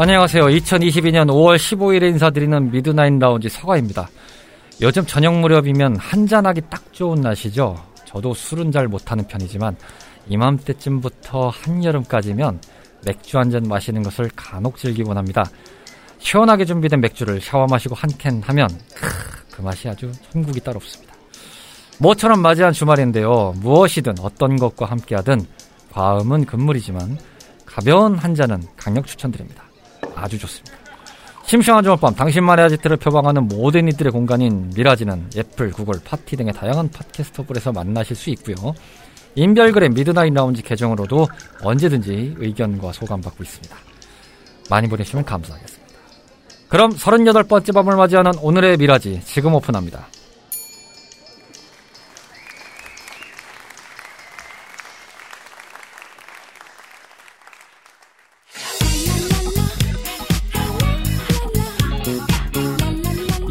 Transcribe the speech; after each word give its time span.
안녕하세요. 0.00 0.44
2022년 0.44 1.26
5월 1.26 1.56
15일에 1.56 2.04
인사드리는 2.10 2.70
미드나잇 2.70 3.18
라운지 3.18 3.48
서가입니다. 3.48 4.08
요즘 4.80 5.04
저녁 5.04 5.34
무렵이면 5.40 5.96
한잔하기 5.96 6.62
딱 6.70 6.92
좋은 6.92 7.20
날씨죠. 7.20 7.74
저도 8.04 8.32
술은 8.32 8.70
잘 8.70 8.86
못하는 8.86 9.26
편이지만 9.26 9.76
이맘때쯤부터 10.28 11.48
한여름까지면 11.48 12.60
맥주 13.04 13.38
한 13.38 13.50
잔 13.50 13.64
마시는 13.64 14.02
것을 14.04 14.30
간혹 14.36 14.76
즐기곤 14.76 15.16
합니다. 15.18 15.42
시원하게 16.18 16.64
준비된 16.64 17.00
맥주를 17.00 17.40
샤워 17.40 17.66
마치고 17.68 17.96
한 17.96 18.08
캔 18.18 18.40
하면 18.42 18.68
크, 18.94 19.08
그 19.50 19.62
맛이 19.62 19.88
아주 19.88 20.12
천국이 20.30 20.60
따로 20.60 20.76
없습니다. 20.76 21.12
모처럼 21.98 22.40
맞이한 22.40 22.72
주말인데요. 22.72 23.54
무엇이든 23.56 24.14
어떤 24.20 24.56
것과 24.56 24.86
함께하든 24.86 25.44
과음은 25.90 26.44
금물이지만 26.46 27.18
가벼운 27.66 28.16
한 28.16 28.34
잔은 28.36 28.62
강력 28.76 29.06
추천드립니다. 29.08 29.64
아주 30.18 30.38
좋습니다. 30.38 30.76
심심한 31.44 31.82
주말밤 31.82 32.14
당신만의 32.14 32.66
아지트를 32.66 32.98
표방하는 32.98 33.48
모든 33.48 33.88
이들의 33.88 34.12
공간인 34.12 34.70
미라지는 34.76 35.30
애플, 35.36 35.70
구글, 35.70 35.94
파티 36.04 36.36
등의 36.36 36.52
다양한 36.52 36.90
팟캐스트 36.90 37.35
어플에서 37.35 37.72
만나실 37.72 38.16
수 38.16 38.28
있고요. 38.30 38.74
인별그램 39.34 39.94
미드나잇 39.94 40.34
라운지 40.34 40.62
계정으로도 40.62 41.26
언제든지 41.62 42.34
의견과 42.36 42.92
소감 42.92 43.22
받고 43.22 43.42
있습니다. 43.42 43.74
많이 44.68 44.88
보내주시면 44.88 45.24
감사하겠습니다. 45.24 45.88
그럼 46.68 46.90
38번째 46.90 47.72
밤을 47.72 47.96
맞이하는 47.96 48.32
오늘의 48.42 48.76
미라지 48.76 49.22
지금 49.24 49.54
오픈합니다. 49.54 50.06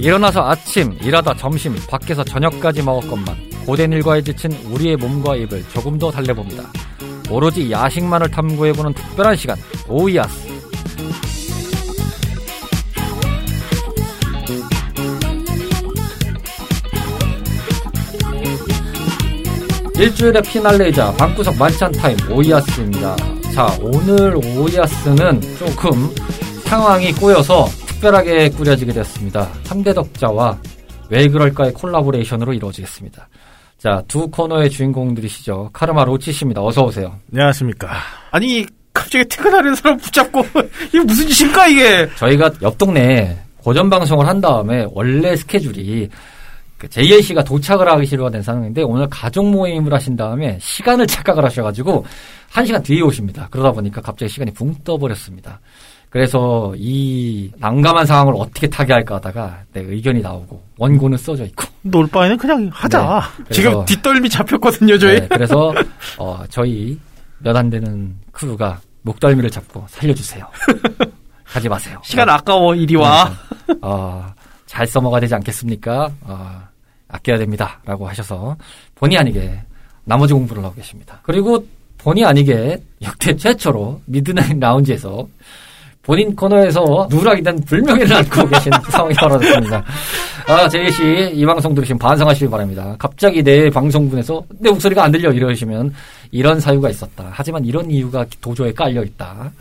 일어나서 0.08 0.50
아침, 0.50 0.98
일하다 1.02 1.36
점심, 1.36 1.76
밖에서 1.90 2.24
저녁까지 2.24 2.82
먹었건만 2.82 3.36
고된 3.66 3.92
일과에 3.92 4.22
지친 4.22 4.54
우리의 4.72 4.96
몸과 4.96 5.36
입을 5.36 5.66
조금 5.74 6.00
더 6.00 6.10
달래봅니다. 6.10 6.64
오로지 7.30 7.70
야식만을 7.70 8.32
탐구해보는 8.32 8.94
특별한 8.94 9.36
시간, 9.36 9.58
오이아스. 9.90 10.48
일주일의 20.00 20.42
피날레이자 20.44 21.12
방구석 21.18 21.58
만찬 21.58 21.92
타임 21.92 22.16
오이아스입니다. 22.32 23.14
자, 23.54 23.78
오늘 23.82 24.38
오이아스는 24.38 25.42
조금 25.58 26.16
상황이 26.64 27.12
꼬여서 27.12 27.68
특별하게 27.98 28.50
꾸려지게 28.50 28.94
됐습니다. 28.94 29.52
3대 29.64 29.94
덕자와 29.94 30.60
왜 31.10 31.28
그럴까의 31.28 31.74
콜라보레이션으로 31.74 32.54
이루어지겠습니다. 32.54 33.28
자, 33.80 34.04
두 34.08 34.28
코너의 34.28 34.70
주인공들이시죠. 34.70 35.72
카르마 35.74 36.06
로치 36.06 36.32
씨입니다. 36.32 36.62
어서 36.62 36.84
오세요. 36.84 37.16
안녕하십니까. 37.32 37.90
아니, 38.32 38.66
갑자기 38.94 39.28
퇴근하는 39.28 39.74
사람 39.76 39.98
붙잡고, 39.98 40.46
이게 40.90 41.00
무슨 41.00 41.28
짓인가, 41.28 41.68
이게? 41.68 42.08
저희가 42.16 42.52
옆 42.62 42.78
동네에 42.78 43.36
고전 43.58 43.90
방송을 43.90 44.28
한 44.28 44.42
다음에 44.42 44.86
원래 44.92 45.36
스케줄이 45.36 46.10
그 46.78 46.88
JLC가 46.88 47.44
도착을 47.44 47.88
하기로 47.88 48.30
된 48.30 48.42
상황인데 48.44 48.84
오늘 48.84 49.08
가족 49.10 49.50
모임을 49.50 49.92
하신 49.94 50.16
다음에 50.16 50.60
시간을 50.62 51.08
착각을 51.08 51.44
하셔가지고 51.46 52.06
한 52.52 52.66
시간 52.66 52.84
뒤에 52.84 53.02
오십니다. 53.02 53.48
그러다 53.50 53.72
보니까 53.72 54.02
갑자기 54.02 54.32
시간이 54.32 54.52
붕 54.52 54.76
떠버렸습니다. 54.84 55.60
그래서 56.10 56.74
이 56.78 57.52
난감한 57.58 58.06
상황을 58.06 58.34
어떻게 58.38 58.68
타개할까 58.68 59.16
하다가 59.16 59.64
내 59.74 59.82
의견이 59.82 60.22
나오고 60.22 60.62
원고는 60.78 61.18
써져 61.18 61.44
있고 61.46 61.66
놀 61.82 62.08
바에는 62.08 62.38
그냥 62.38 62.70
하자. 62.74 63.22
네, 63.50 63.54
지금 63.54 63.84
뒷덜미 63.86 64.30
잡혔거든요, 64.30 64.98
저희. 64.98 65.20
네, 65.20 65.28
그래서 65.28 65.74
어, 66.18 66.44
저희 66.50 66.98
몇 67.40 67.56
안 67.56 67.70
되는 67.70 68.16
크루가 68.32 68.80
목덜미를 69.04 69.50
잡고 69.50 69.86
살려주세요. 69.90 70.46
가지 71.46 71.70
마세요. 71.70 72.00
시간 72.04 72.30
아까워, 72.30 72.74
이리 72.76 72.96
와. 72.96 73.32
어, 73.82 74.26
잘 74.66 74.86
써먹어야 74.88 75.20
되지 75.22 75.36
않겠습니까? 75.36 76.10
어, 76.22 76.62
아껴야 77.10 77.38
됩니다. 77.38 77.80
라고 77.86 78.08
하셔서 78.08 78.56
본의 78.96 79.18
아니게 79.18 79.62
나머지 80.04 80.34
공부를 80.34 80.64
하고 80.64 80.76
계십니다. 80.76 81.20
그리고 81.24 81.66
본의 82.00 82.26
아니게 82.26 82.82
역대 83.02 83.36
최초로 83.36 84.02
미드나잇 84.06 84.58
라운지에서 84.60 85.28
본인 86.08 86.34
코너에서 86.36 87.08
누락이 87.12 87.44
된 87.44 87.60
불명예를 87.66 88.16
안고 88.16 88.48
계신 88.50 88.72
상황이 88.90 89.14
벌어졌습니다. 89.16 89.84
아, 90.48 90.68
제이 90.70 90.90
씨, 90.90 91.32
이 91.34 91.46
방송 91.46 91.76
들으시면 91.76 92.00
반성하시기 92.00 92.50
바랍니다. 92.50 92.96
갑자기 92.98 93.44
내 93.44 93.70
방송분에서 93.70 94.42
내 94.60 94.70
목소리가 94.72 95.04
안 95.04 95.12
들려 95.12 95.32
이러시면 95.34 95.94
이런 96.32 96.62
사유가 96.62 96.90
있었다. 96.90 97.26
하지만 97.32 97.66
이런 97.66 97.92
이유가 97.92 98.26
도저에 98.40 98.72
깔려 98.72 99.04
있다. 99.04 99.52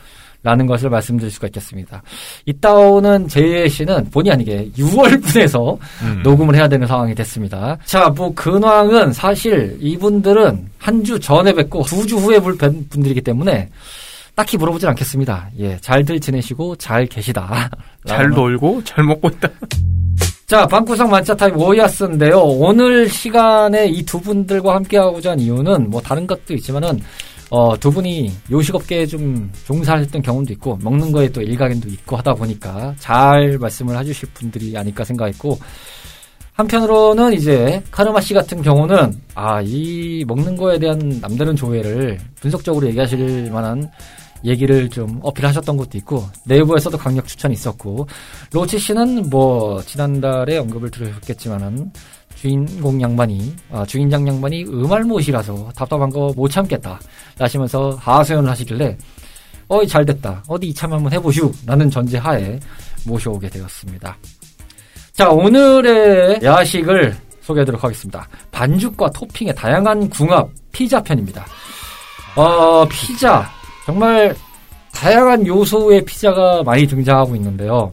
라는 0.43 0.67
것을 0.67 0.89
말씀드릴 0.91 1.29
수가 1.33 1.49
있겠습니다. 1.49 2.01
이따 2.45 2.73
오는 2.73 3.27
제이 3.27 3.69
씨는 3.69 4.11
본의 4.13 4.31
아니게 4.31 4.71
6월분에서 4.79 5.77
음. 6.03 6.21
녹음을 6.23 6.55
해야 6.55 6.69
되는 6.69 6.87
상황이 6.87 7.17
됐습니다. 7.17 7.77
자, 7.85 8.09
뭐 8.11 8.33
근황은 8.33 9.13
사실 9.13 9.77
이분들은 9.81 10.69
한 10.79 11.03
주 11.03 11.19
전에 11.19 11.53
뵙고 11.53 11.83
두 11.83 12.07
주 12.07 12.17
후에 12.19 12.39
볼뵌 12.39 12.89
분들이기 12.91 13.23
때문에 13.23 13.69
딱히 14.37 14.59
물어보진 14.59 14.89
않겠습니다. 14.91 15.49
예, 15.59 15.79
잘들 15.79 16.21
지내시고 16.21 16.77
잘 16.77 17.07
계시다. 17.07 17.71
잘 18.07 18.29
놀고, 18.29 18.85
잘 18.85 19.03
먹고 19.03 19.29
있다. 19.29 19.49
자, 20.47 20.67
방구석 20.67 21.09
만차 21.09 21.35
타임 21.35 21.57
오이아스인데요. 21.57 22.39
오늘 22.41 23.09
시간에 23.09 23.87
이 23.89 24.05
두 24.05 24.21
분들과 24.21 24.75
함께하고자 24.77 25.33
한 25.33 25.41
이유는 25.41 25.91
뭐 25.91 26.01
다른 26.01 26.27
것도 26.27 26.55
있지만은 26.55 27.01
어, 27.49 27.77
두 27.79 27.91
분이 27.91 28.31
요식업계에 28.51 29.07
좀 29.07 29.51
종사했던 29.67 30.21
경험도 30.21 30.53
있고 30.53 30.79
먹는 30.83 31.11
거에 31.13 31.29
또 31.31 31.41
일가견도 31.41 31.89
있고 31.89 32.17
하다 32.17 32.35
보니까 32.35 32.95
잘 32.99 33.57
말씀을 33.59 33.99
해주실 33.99 34.29
분들이 34.35 34.77
아닐까 34.77 35.03
생각했고 35.05 35.59
한편으로는 36.53 37.33
이제 37.35 37.83
카르마 37.91 38.21
씨 38.21 38.35
같은 38.35 38.63
경우는 38.63 39.15
아, 39.35 39.61
이 39.63 40.25
먹는 40.27 40.57
거에 40.57 40.79
대한 40.79 41.19
남다른 41.21 41.55
조회를 41.57 42.19
분석적으로 42.41 42.87
얘기하실 42.89 43.51
만한 43.51 43.91
얘기를 44.45 44.89
좀 44.89 45.19
어필하셨던 45.23 45.77
것도 45.77 45.99
있고 45.99 46.25
내부에서도 46.45 46.97
강력 46.99 47.27
추천이 47.27 47.55
있었고 47.55 48.07
로치 48.53 48.79
씨는 48.79 49.31
뭐 49.31 49.83
지난달에 49.83 50.59
언급을 50.59 50.91
들으셨겠지만은 50.91 51.91
주인공 52.35 53.01
양반이 53.01 53.55
아, 53.73 53.85
주인장 53.87 54.29
양반이 54.29 54.65
음알못이라서 54.65 55.71
답답한 55.75 56.11
거 56.11 56.31
못 56.37 56.49
참겠다 56.51 57.01
하시면서 57.39 57.97
하소연을 58.01 58.51
하시길래 58.51 58.97
어이 59.69 59.87
잘 59.89 60.05
됐다 60.05 60.43
어디 60.47 60.69
이참 60.69 60.93
한번 60.93 61.13
해보슈 61.13 61.51
라는 61.67 61.91
전제하에 61.91 62.61
모셔오게 63.07 63.49
되었습니다. 63.49 64.17
자 65.13 65.31
오늘의 65.31 66.41
야식을 66.43 67.17
소개하도록 67.41 67.83
하겠습니다. 67.83 68.29
반죽과 68.51 69.11
토핑의 69.11 69.55
다양한 69.55 70.09
궁합 70.11 70.49
피자 70.73 71.01
편입니다. 71.03 71.47
어 72.37 72.87
피자 72.89 73.49
정말 73.87 74.35
다양한 74.93 75.47
요소의 75.47 76.05
피자가 76.05 76.65
많이 76.65 76.87
등장하고 76.89 77.37
있는데요. 77.37 77.93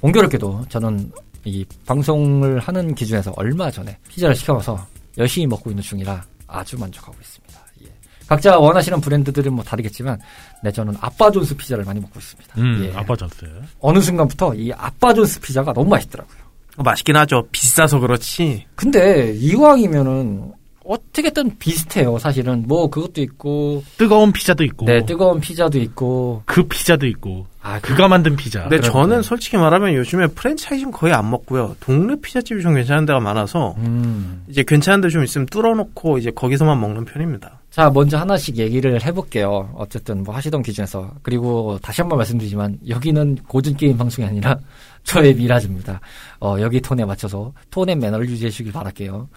공교롭게도 0.00 0.66
저는 0.68 1.10
이 1.44 1.64
방송을 1.86 2.60
하는 2.60 2.94
기준에서 2.94 3.32
얼마 3.36 3.68
전에 3.68 3.98
피자를 4.08 4.34
시켜봐서 4.36 4.86
열심히 5.18 5.48
먹고 5.48 5.70
있는 5.70 5.82
중이라 5.82 6.22
아주 6.46 6.78
만족하고 6.78 7.16
있습니다. 7.20 7.60
예. 7.82 7.88
각자 8.28 8.58
원하시는 8.58 9.00
브랜드들은 9.00 9.52
뭐 9.52 9.64
다르겠지만, 9.64 10.20
네, 10.62 10.70
저는 10.70 10.94
아빠 11.00 11.30
존스 11.32 11.56
피자를 11.56 11.84
많이 11.84 11.98
먹고 11.98 12.20
있습니다. 12.20 12.54
음, 12.58 12.84
예. 12.84 12.96
아빠 12.96 13.16
전스. 13.16 13.44
어느 13.80 13.98
순간부터 13.98 14.54
이 14.54 14.72
아빠 14.72 15.12
존스 15.12 15.40
피자가 15.40 15.72
너무 15.72 15.90
맛있더라고요. 15.90 16.38
맛있긴 16.76 17.16
하죠. 17.16 17.48
비싸서 17.50 17.98
그렇지. 17.98 18.66
근데 18.76 19.32
이왕이면은 19.34 20.52
어떻게든 20.90 21.58
비슷해요, 21.58 22.18
사실은. 22.18 22.64
뭐 22.66 22.90
그것도 22.90 23.20
있고, 23.22 23.84
뜨거운 23.96 24.32
피자도 24.32 24.64
있고. 24.64 24.86
네, 24.86 25.04
뜨거운 25.06 25.38
피자도 25.40 25.78
있고. 25.78 26.42
그 26.46 26.64
피자도 26.64 27.06
있고. 27.06 27.46
아, 27.62 27.78
그가 27.80 28.08
만든 28.08 28.34
피자. 28.36 28.62
근데 28.62 28.78
그렇죠. 28.78 28.92
저는 28.92 29.22
솔직히 29.22 29.56
말하면 29.56 29.94
요즘에 29.94 30.26
프랜차이즈는 30.28 30.90
거의 30.92 31.12
안 31.12 31.30
먹고요. 31.30 31.76
동네 31.78 32.16
피자집이 32.20 32.62
좀 32.62 32.74
괜찮은 32.74 33.06
데가 33.06 33.20
많아서 33.20 33.74
음. 33.78 34.44
이제 34.48 34.64
괜찮은 34.66 35.00
데 35.02 35.08
좀 35.10 35.22
있으면 35.22 35.46
뚫어놓고 35.46 36.18
이제 36.18 36.30
거기서만 36.30 36.80
먹는 36.80 37.04
편입니다. 37.04 37.59
자, 37.70 37.88
먼저 37.88 38.18
하나씩 38.18 38.56
얘기를 38.56 39.00
해볼게요. 39.04 39.70
어쨌든 39.76 40.24
뭐 40.24 40.34
하시던 40.34 40.62
기준에서. 40.62 41.12
그리고 41.22 41.78
다시 41.80 42.00
한번 42.00 42.18
말씀드리지만 42.18 42.78
여기는 42.88 43.38
고전 43.46 43.76
게임 43.76 43.96
방송이 43.96 44.26
아니라 44.26 44.58
저의 45.04 45.34
미라즈입니다. 45.34 46.00
어, 46.40 46.56
여기 46.60 46.80
톤에 46.80 47.04
맞춰서 47.04 47.52
톤의 47.70 47.94
매너를 47.96 48.28
유지해 48.28 48.50
주길 48.50 48.72
바랄게요. 48.72 49.28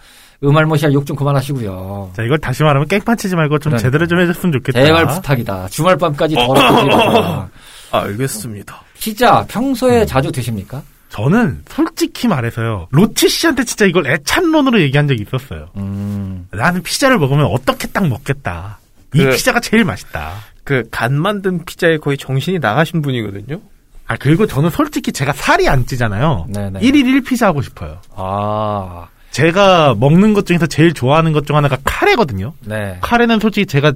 음알못이야 0.42 0.92
욕 0.92 1.06
좀 1.06 1.16
그만하시고요. 1.16 2.10
자, 2.16 2.22
이걸 2.24 2.38
다시 2.38 2.64
말하면 2.64 2.88
깽판 2.88 3.16
치지 3.16 3.36
말고 3.36 3.58
좀 3.60 3.70
그러니까. 3.70 3.86
제대로 3.88 4.06
좀 4.06 4.18
해줬으면 4.20 4.52
좋겠다. 4.54 4.84
제발 4.84 5.06
부탁이다. 5.06 5.68
주말밤까지 5.68 6.34
더럽게 6.36 6.80
지르다. 6.80 7.50
알겠습니다. 7.92 8.82
피자 8.98 9.44
평소에 9.46 10.04
자주 10.06 10.32
드십니까? 10.32 10.82
저는 11.14 11.62
솔직히 11.68 12.26
말해서요. 12.26 12.88
로치 12.90 13.28
씨한테 13.28 13.62
진짜 13.64 13.86
이걸 13.86 14.06
애찬론으로 14.08 14.80
얘기한 14.80 15.06
적이 15.06 15.22
있었어요. 15.22 15.68
음, 15.76 16.48
나는 16.50 16.82
피자를 16.82 17.18
먹으면 17.18 17.46
어떻게 17.46 17.86
딱 17.88 18.08
먹겠다. 18.08 18.78
이 19.14 19.18
그- 19.18 19.30
피자가 19.30 19.60
제일 19.60 19.84
맛있다. 19.84 20.32
그 20.64 20.82
간 20.90 21.14
만든 21.14 21.64
피자에 21.64 21.98
거의 21.98 22.16
정신이 22.18 22.58
나가신 22.58 23.00
분이거든요. 23.02 23.60
아, 24.06 24.16
그리고 24.18 24.46
저는 24.46 24.70
솔직히 24.70 25.12
제가 25.12 25.32
살이 25.32 25.68
안 25.68 25.86
찌잖아요. 25.86 26.46
네네. 26.48 26.80
1일 26.80 27.22
1피자 27.22 27.44
하고 27.46 27.62
싶어요. 27.62 27.98
아, 28.16 29.06
제가 29.30 29.94
먹는 29.94 30.34
것 30.34 30.46
중에서 30.46 30.66
제일 30.66 30.92
좋아하는 30.94 31.32
것 31.32 31.44
중 31.46 31.54
하나가 31.56 31.76
카레거든요. 31.84 32.54
네. 32.60 32.98
카레는 33.02 33.38
솔직히 33.40 33.66
제가 33.66 33.92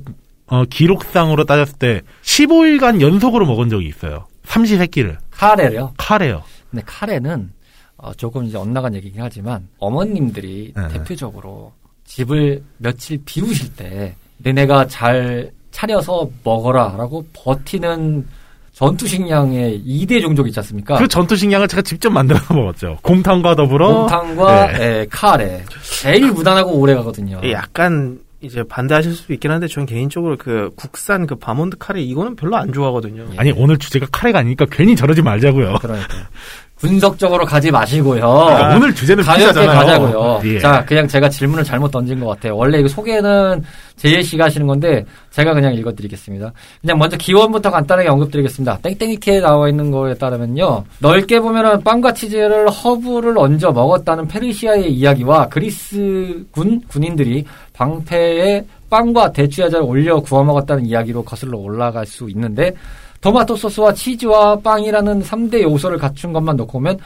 어, 0.47 0.65
기록상으로 0.71 1.45
따졌을 1.45 1.75
때 1.79 2.03
15일간 2.23 3.01
연속으로 3.01 3.45
먹은 3.45 3.69
적이 3.71 3.89
있어요. 3.89 4.27
삼시세끼를. 4.45 5.19
카레요. 5.31 5.93
카레요. 5.99 6.43
근데 6.71 6.83
카레는 6.87 7.53
어, 7.97 8.13
조금 8.15 8.45
이제 8.45 8.57
엇나간 8.57 8.95
얘기긴 8.95 9.23
하지만 9.23 9.69
어머님들이 9.79 10.73
네. 10.77 10.89
대표적으로 10.89 11.73
집을 12.05 12.63
며칠 12.79 13.19
비우실 13.25 13.75
때 13.75 14.15
너네가 14.39 14.87
잘 14.87 15.51
차려서 15.71 16.31
먹어라라고 16.45 17.27
버티는 17.33 18.27
전투식량의 18.73 19.83
2대 19.85 20.21
종족 20.21 20.47
있지 20.47 20.61
않습니까? 20.61 20.97
그 20.97 21.09
전투식량을 21.09 21.67
제가 21.67 21.83
직접 21.83 22.11
만들어서 22.11 22.55
먹었죠. 22.55 22.99
곰탕과 23.03 23.57
더불어. 23.57 23.93
곰탕과 23.93 24.73
네. 24.73 24.81
예, 24.81 25.07
카레 25.11 25.65
제일 26.01 26.31
무난하고 26.31 26.71
오래 26.79 26.95
가거든요. 26.95 27.41
예, 27.43 27.53
약간 27.53 28.21
이제 28.41 28.63
반대하실 28.63 29.13
수도 29.15 29.33
있긴 29.33 29.51
한데 29.51 29.67
저는 29.67 29.87
개인적으로 29.87 30.37
그 30.37 30.71
국산 30.77 31.27
그 31.27 31.35
바몬드 31.35 31.77
카레 31.77 32.01
이거는 32.03 32.37
별로 32.37 32.57
안 32.57 32.73
좋아하거든요. 32.73 33.27
예. 33.33 33.37
아니, 33.37 33.51
오늘 33.51 33.79
주제가 33.79 34.07
카레가 34.13 34.39
아니니까 34.39 34.67
괜히 34.71 34.95
저러지 34.95 35.23
말자고요. 35.23 35.79
그러니까 35.81 36.07
분석적으로 36.79 37.45
가지 37.45 37.71
마시고요. 37.71 38.25
아, 38.25 38.77
오늘 38.77 38.95
주제는 38.95 39.25
가볍게. 39.25 39.67
가자고요. 39.67 40.41
예. 40.45 40.59
자, 40.59 40.85
그냥 40.85 41.09
제가 41.09 41.29
질문을 41.29 41.65
잘못 41.65 41.91
던진 41.91 42.21
것 42.21 42.27
같아요. 42.29 42.57
원래 42.57 42.79
이거 42.79 42.89
소개는 42.89 43.63
제예 43.97 44.23
씨가 44.23 44.45
하시는 44.45 44.67
건데 44.67 45.05
제가 45.31 45.55
그냥 45.55 45.75
읽어드리겠습니다. 45.75 46.53
그냥 46.81 46.99
먼저 46.99 47.17
기원부터 47.17 47.71
간단하게 47.71 48.09
언급드리겠습니다. 48.09 48.79
땡땡이티에 48.83 49.41
나와 49.41 49.69
있는 49.69 49.91
거에 49.91 50.15
따르면요. 50.15 50.85
넓게 51.01 51.41
보면은 51.41 51.83
빵과 51.83 52.15
치즈를 52.15 52.69
허브를 52.71 53.37
얹어 53.37 53.73
먹었다는 53.73 54.29
페르시아의 54.29 54.93
이야기와 54.93 55.49
그리스 55.49 56.45
군 56.53 56.81
군인들이 56.89 57.45
방패에 57.73 58.65
빵과 58.89 59.33
대추야자를 59.33 59.85
올려 59.85 60.21
구워 60.21 60.45
먹었다는 60.45 60.87
이야기로 60.87 61.23
거슬러 61.25 61.59
올라갈 61.59 62.07
수 62.07 62.31
있는데 62.31 62.73
토마토 63.21 63.57
소스와 63.57 63.93
치즈와 63.95 64.61
빵이라는 64.61 65.23
3대 65.23 65.63
요소를 65.63 65.99
갖춘 65.99 66.33
것만 66.33 66.57
놓고 66.57 66.73
보면 66.73 66.99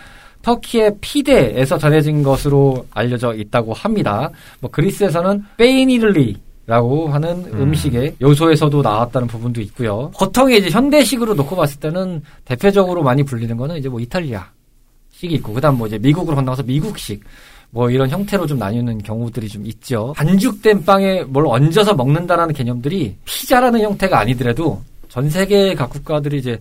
터키의 0.42 0.96
피데에서 1.00 1.78
전해진 1.78 2.22
것으로 2.22 2.86
알려져 2.90 3.34
있다고 3.34 3.72
합니다. 3.72 4.30
뭐 4.60 4.70
그리스에서는 4.70 5.44
페이니들리 5.56 6.36
라고 6.64 7.08
하는 7.08 7.44
음. 7.52 7.74
식의 7.74 8.16
요소에서도 8.20 8.82
나왔다는 8.82 9.26
부분도 9.26 9.60
있고요. 9.62 10.12
보통 10.16 10.50
이제 10.52 10.70
현대식으로 10.70 11.34
놓고 11.34 11.56
봤을 11.56 11.80
때는 11.80 12.22
대표적으로 12.44 13.02
많이 13.02 13.24
불리는 13.24 13.56
거는 13.56 13.76
이제 13.76 13.88
뭐 13.88 13.98
이탈리아식이 13.98 15.34
있고 15.34 15.54
그다음 15.54 15.78
뭐 15.78 15.88
이제 15.88 15.98
미국으로 15.98 16.36
건너가서 16.36 16.62
미국식 16.62 17.24
뭐 17.70 17.90
이런 17.90 18.08
형태로 18.08 18.46
좀 18.46 18.58
나뉘는 18.58 18.98
경우들이 18.98 19.48
좀 19.48 19.66
있죠. 19.66 20.12
반죽된 20.16 20.84
빵에 20.84 21.24
뭘 21.24 21.46
얹어서 21.48 21.94
먹는다라는 21.94 22.54
개념들이 22.54 23.16
피자라는 23.24 23.80
형태가 23.80 24.20
아니더라도 24.20 24.80
전 25.12 25.28
세계 25.28 25.74
각 25.74 25.90
국가들이 25.90 26.38
이제 26.38 26.58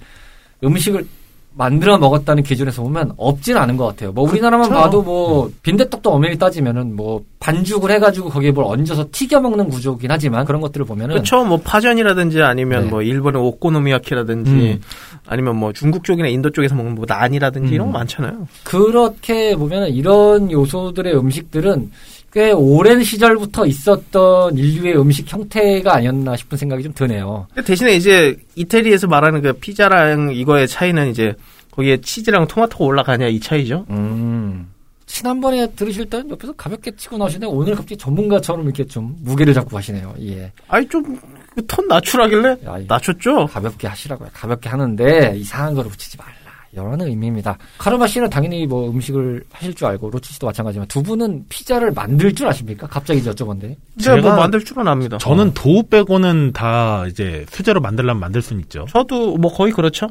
음식을 0.62 1.08
만들어 1.54 1.98
먹었다는 1.98 2.44
기준에서 2.44 2.82
보면 2.82 3.14
없진 3.16 3.56
않은 3.56 3.78
것 3.78 3.86
같아요. 3.86 4.12
뭐 4.12 4.30
우리나라만 4.30 4.68
그쵸. 4.68 4.80
봐도 4.80 5.02
뭐 5.02 5.52
빈대떡도 5.64 6.12
엄밀히 6.12 6.38
따지면은 6.38 6.96
뭐 6.98 7.24
반죽을 7.40 7.92
해가지고 7.92 8.30
거기에 8.30 8.52
뭘 8.52 8.66
얹어서 8.66 9.08
튀겨 9.10 9.40
먹는 9.40 9.70
구조긴 9.70 10.12
하지만 10.12 10.46
그런 10.46 10.60
것들을 10.60 10.86
보면은 10.86 11.16
그렇죠. 11.16 11.46
뭐 11.46 11.62
파전이라든지 11.62 12.42
아니면 12.42 12.86
네. 12.86 12.90
뭐 12.90 13.02
일본의 13.02 13.42
오코노미야키라든지 13.42 14.52
음. 14.52 14.82
아니면 15.26 15.56
뭐 15.56 15.72
중국 15.72 16.04
쪽이나 16.04 16.28
인도 16.28 16.50
쪽에서 16.50 16.76
먹는 16.76 16.96
뭐 16.96 17.06
난이라든지 17.08 17.74
이런 17.74 17.88
음. 17.88 17.92
거 17.94 18.00
많잖아요. 18.00 18.48
그렇게 18.66 19.56
보면은 19.56 19.90
이런 19.92 20.52
요소들의 20.52 21.16
음식들은 21.18 21.90
꽤 22.32 22.52
오랜 22.52 23.04
시절부터 23.04 23.66
있었던 23.66 24.58
인류의 24.58 24.98
음식 24.98 25.32
형태가 25.32 25.96
아니었나 25.96 26.38
싶은 26.38 26.58
생각이 26.58 26.82
좀 26.84 26.94
드네요. 26.94 27.48
대신에 27.66 27.94
이제 27.94 28.38
이태리에서 28.56 29.08
말하는 29.08 29.42
그 29.42 29.54
피자랑 29.54 30.32
이거의 30.34 30.68
차이는 30.68 31.10
이제 31.10 31.34
거기에 31.72 31.98
치즈랑 32.02 32.48
토마토가 32.48 32.86
올라가냐 32.86 33.28
이 33.28 33.40
차이죠. 33.40 33.86
음. 33.90 34.70
지난번에 35.08 35.70
들으실 35.76 36.10
땐 36.10 36.30
옆에서 36.30 36.54
가볍게 36.54 36.92
치고 36.96 37.18
나오시는데 37.18 37.48
오늘 37.48 37.76
갑자기 37.76 37.98
전문가처럼 37.98 38.64
이렇게 38.64 38.86
좀 38.86 39.14
무게를 39.24 39.54
잡고 39.54 39.76
하시네요. 39.78 40.14
예. 40.22 40.54
아니 40.70 40.88
좀톤 40.88 41.88
낮추라길래 41.90 42.58
야, 42.66 42.78
이- 42.80 42.86
낮췄죠. 42.88 43.48
가볍게 43.48 43.88
하시라고요. 43.88 44.30
가볍게 44.32 44.70
하는데 44.70 45.34
이상한 45.36 45.74
거를 45.74 45.92
붙이지 45.92 46.16
말라. 46.18 46.32
이런 46.74 47.02
의미입니다. 47.02 47.58
카르마 47.78 48.08
씨는 48.08 48.30
당연히 48.30 48.66
뭐 48.66 48.90
음식을 48.90 49.44
하실 49.52 49.74
줄 49.74 49.88
알고 49.88 50.10
로치 50.10 50.34
씨도 50.34 50.48
마찬가지지만 50.48 50.88
두 50.88 51.04
분은 51.04 51.46
피자를 51.50 51.92
만들 51.92 52.34
줄 52.34 52.48
아십니까? 52.48 52.88
갑자기 52.88 53.22
여쭤본데. 53.22 53.76
제가 54.02 54.18
뭐 54.22 54.32
제가- 54.32 54.38
만들 54.38 54.64
줄은 54.64 54.88
압니다. 54.88 55.18
저는 55.18 55.54
도우 55.54 55.84
빼고는 55.84 56.54
다 56.54 57.06
이제 57.08 57.46
수제로 57.50 57.82
만들려면 57.82 58.20
만들 58.22 58.42
수는 58.42 58.62
있죠. 58.64 58.86
저도 58.90 59.38
뭐 59.38 59.52
거의 59.54 59.72
그렇죠. 59.74 60.08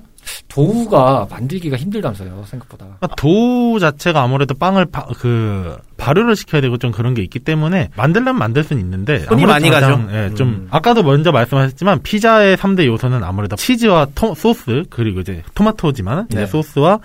도우가 0.49 1.29
만들기가 1.31 1.77
힘들다면서요. 1.77 2.45
생각보다. 2.47 2.85
그러니까 2.99 3.09
도우 3.17 3.79
자체가 3.79 4.23
아무래도 4.23 4.55
빵을 4.55 4.87
바- 4.87 5.07
그 5.19 5.77
발효를 6.01 6.35
시켜야 6.35 6.61
되고 6.63 6.79
좀 6.79 6.91
그런 6.91 7.15
게 7.15 7.23
있기 7.23 7.39
때문에 7.41 7.91
만들려면 7.97 8.39
만들 8.39 8.65
수는 8.65 8.83
있는데 8.83 9.21
손이 9.21 9.45
많이 9.47 9.69
가장, 9.71 10.07
가죠. 10.07 10.17
예, 10.17 10.35
좀 10.35 10.49
음. 10.49 10.69
아까도 10.71 11.03
먼저 11.03 11.31
말씀하셨지만 11.31 12.03
피자의 12.03 12.57
3대 12.57 12.87
요소는 12.87 13.23
아무래도 13.23 13.55
치즈와 13.57 14.07
토- 14.15 14.35
소스 14.35 14.85
그리고 14.91 15.21
이제 15.21 15.43
토마토지만 15.55 16.29
네. 16.31 16.43
이제 16.43 16.47
소스와 16.47 16.99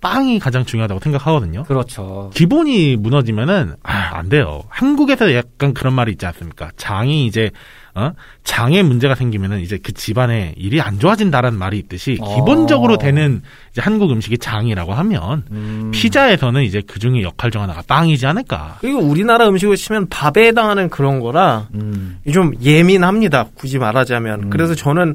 빵이 0.00 0.38
가장 0.38 0.64
중요하다고 0.64 1.00
생각하거든요. 1.00 1.64
그렇죠. 1.64 2.30
기본이 2.34 2.96
무너지면은 2.96 3.74
아, 3.82 4.10
안 4.12 4.28
돼요. 4.28 4.62
한국에서 4.68 5.34
약간 5.34 5.72
그런 5.72 5.94
말이 5.94 6.12
있지 6.12 6.26
않습니까? 6.26 6.70
장이 6.76 7.26
이제 7.26 7.50
어? 7.96 8.12
장에 8.44 8.82
문제가 8.82 9.14
생기면은 9.14 9.60
이제 9.60 9.78
그 9.82 9.94
집안에 9.94 10.52
일이 10.58 10.82
안 10.82 10.98
좋아진다라는 10.98 11.58
말이 11.58 11.78
있듯이 11.78 12.18
어. 12.20 12.36
기본적으로 12.36 12.98
되는 12.98 13.40
이제 13.72 13.80
한국 13.80 14.12
음식이 14.12 14.36
장이라고 14.36 14.92
하면 14.92 15.44
음. 15.50 15.90
피자에서는 15.94 16.62
이제 16.62 16.82
그 16.86 16.98
중에 16.98 17.22
역할 17.22 17.50
중 17.50 17.62
하나가 17.62 17.82
빵이지 17.86 18.26
않을까. 18.26 18.76
그리고 18.82 18.98
우리나라 18.98 19.48
음식을 19.48 19.76
치면 19.76 20.10
밥에 20.10 20.48
해당하는 20.48 20.90
그런 20.90 21.20
거라 21.20 21.68
음. 21.72 22.18
좀 22.30 22.52
예민합니다. 22.62 23.46
굳이 23.54 23.78
말하자면. 23.78 24.42
음. 24.42 24.50
그래서 24.50 24.74
저는 24.74 25.14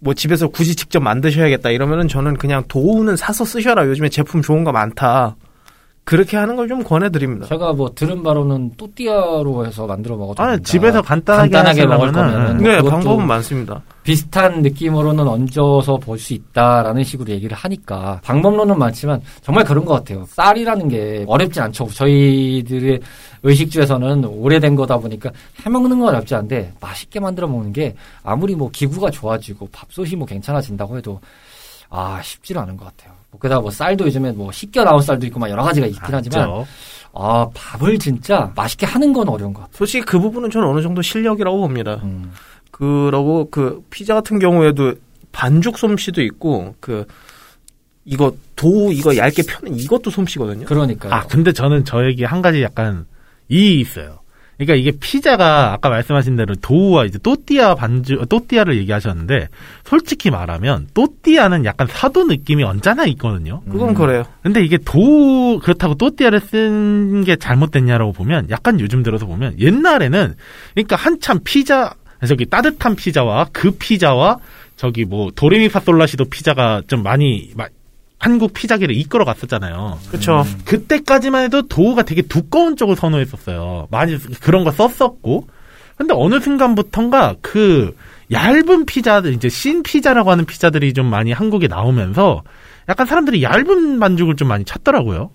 뭐 0.00 0.12
집에서 0.12 0.48
굳이 0.48 0.74
직접 0.74 1.00
만드셔야겠다 1.00 1.70
이러면은 1.70 2.08
저는 2.08 2.36
그냥 2.36 2.64
도우는 2.66 3.14
사서 3.14 3.44
쓰셔라. 3.44 3.86
요즘에 3.86 4.08
제품 4.08 4.42
좋은 4.42 4.64
거 4.64 4.72
많다. 4.72 5.36
그렇게 6.08 6.38
하는 6.38 6.56
걸 6.56 6.68
좀 6.68 6.82
권해드립니다. 6.82 7.46
제가 7.46 7.72
뭐 7.74 7.90
들은 7.94 8.22
바로는 8.22 8.72
또띠아로 8.78 9.66
해서 9.66 9.86
만들어 9.86 10.16
먹어도 10.16 10.42
아니. 10.42 10.62
집에서 10.62 11.02
간단하게, 11.02 11.50
간단하게 11.50 11.86
먹을 11.86 12.12
거면은 12.12 12.56
네, 12.58 12.80
방법은 12.82 13.26
많습니다. 13.26 13.82
비슷한 14.02 14.62
느낌으로는 14.62 15.26
얹어서 15.28 15.98
볼 15.98 16.18
수 16.18 16.32
있다라는 16.34 17.04
식으로 17.04 17.30
얘기를 17.30 17.54
하니까 17.56 18.20
방법론은 18.24 18.78
많지만 18.78 19.20
정말 19.42 19.64
그런 19.64 19.84
것 19.84 19.94
같아요. 19.94 20.24
쌀이라는 20.28 20.88
게 20.88 21.24
어렵지 21.28 21.60
않죠. 21.60 21.86
저희들의 21.88 23.00
의식주에서는 23.42 24.24
오래된 24.24 24.76
거다 24.76 24.96
보니까 24.98 25.30
해먹는 25.62 25.98
건 25.98 26.08
어렵지 26.08 26.34
않은데 26.34 26.72
맛있게 26.80 27.20
만들어 27.20 27.46
먹는 27.48 27.72
게 27.74 27.94
아무리 28.22 28.54
뭐 28.54 28.70
기구가 28.70 29.10
좋아지고 29.10 29.68
밥솥이 29.72 30.16
뭐 30.16 30.26
괜찮아진다고 30.26 30.96
해도 30.96 31.20
아 31.90 32.20
쉽지는 32.22 32.62
않은 32.62 32.76
것 32.78 32.86
같아요. 32.86 33.17
뭐 33.30 33.40
게다가 33.40 33.60
뭐 33.60 33.70
쌀도 33.70 34.06
요즘에 34.06 34.32
뭐 34.32 34.50
씻겨 34.52 34.84
나온 34.84 35.02
쌀도 35.02 35.26
있고 35.26 35.38
막 35.38 35.50
여러 35.50 35.62
가지가 35.62 35.86
있긴 35.86 36.02
하지만 36.02 36.48
맞죠. 36.48 36.66
아 37.12 37.48
밥을 37.54 37.98
진짜 37.98 38.52
맛있게 38.54 38.86
하는 38.86 39.12
건 39.12 39.28
어려운 39.28 39.52
것 39.52 39.62
같아요. 39.62 39.76
솔직히 39.76 40.04
그 40.04 40.18
부분은 40.18 40.50
저는 40.50 40.68
어느 40.68 40.82
정도 40.82 41.02
실력이라고 41.02 41.58
봅니다. 41.58 42.00
음. 42.02 42.32
그러고 42.70 43.48
그 43.50 43.82
피자 43.90 44.14
같은 44.14 44.38
경우에도 44.38 44.94
반죽 45.32 45.78
솜씨도 45.78 46.22
있고 46.22 46.74
그 46.80 47.06
이거 48.04 48.32
도 48.56 48.90
이거 48.90 49.16
얇게 49.16 49.42
펴는 49.42 49.78
이것도 49.78 50.10
솜씨거든요. 50.10 50.64
그러니까요. 50.64 51.12
아, 51.12 51.26
근데 51.26 51.52
저는 51.52 51.84
저에게 51.84 52.24
한 52.24 52.40
가지 52.40 52.62
약간 52.62 53.04
이 53.48 53.80
있어요. 53.80 54.20
그러니까 54.58 54.74
이게 54.74 54.90
피자가 54.98 55.72
아까 55.72 55.88
말씀하신 55.88 56.34
대로 56.36 56.54
도우와 56.56 57.04
이제 57.04 57.18
또띠아 57.22 57.76
반주 57.76 58.20
또띠아를 58.28 58.76
얘기하셨는데 58.78 59.48
솔직히 59.84 60.30
말하면 60.30 60.88
또띠아는 60.94 61.64
약간 61.64 61.86
사도 61.88 62.24
느낌이 62.24 62.64
언짢아 62.64 63.06
있거든요. 63.06 63.62
그건 63.70 63.90
음. 63.90 63.94
그래요. 63.94 64.24
근데 64.42 64.64
이게 64.64 64.76
도 64.78 65.60
그렇다고 65.60 65.94
또띠아를 65.94 66.40
쓴 66.40 67.22
게 67.24 67.36
잘못됐냐라고 67.36 68.12
보면 68.12 68.48
약간 68.50 68.80
요즘 68.80 69.02
들어서 69.02 69.26
보면 69.26 69.58
옛날에는 69.60 70.34
그러니까 70.74 70.96
한참 70.96 71.40
피자 71.44 71.92
저기 72.26 72.44
따뜻한 72.46 72.96
피자와 72.96 73.46
그 73.52 73.70
피자와 73.72 74.38
저기 74.76 75.04
뭐 75.04 75.30
도레미파솔라시도 75.34 76.24
피자가 76.26 76.82
좀 76.88 77.02
많이 77.02 77.50
마- 77.56 77.68
한국 78.18 78.52
피자계를 78.52 78.96
이끌어 78.96 79.24
갔었잖아요. 79.24 79.98
그렇죠. 80.08 80.44
그때까지만 80.64 81.44
해도 81.44 81.62
도우가 81.66 82.02
되게 82.02 82.22
두꺼운 82.22 82.76
쪽을 82.76 82.96
선호했었어요. 82.96 83.86
많이 83.90 84.18
그런 84.40 84.64
거 84.64 84.72
썼었고. 84.72 85.46
근데 85.96 86.14
어느 86.16 86.40
순간부턴가 86.40 87.36
그 87.40 87.94
얇은 88.30 88.86
피자들, 88.86 89.32
이제 89.34 89.48
신 89.48 89.82
피자라고 89.82 90.30
하는 90.30 90.44
피자들이 90.44 90.92
좀 90.92 91.06
많이 91.06 91.32
한국에 91.32 91.66
나오면서 91.66 92.42
약간 92.88 93.06
사람들이 93.06 93.42
얇은 93.42 93.98
반죽을 93.98 94.36
좀 94.36 94.48
많이 94.48 94.64
찾더라고요. 94.64 95.30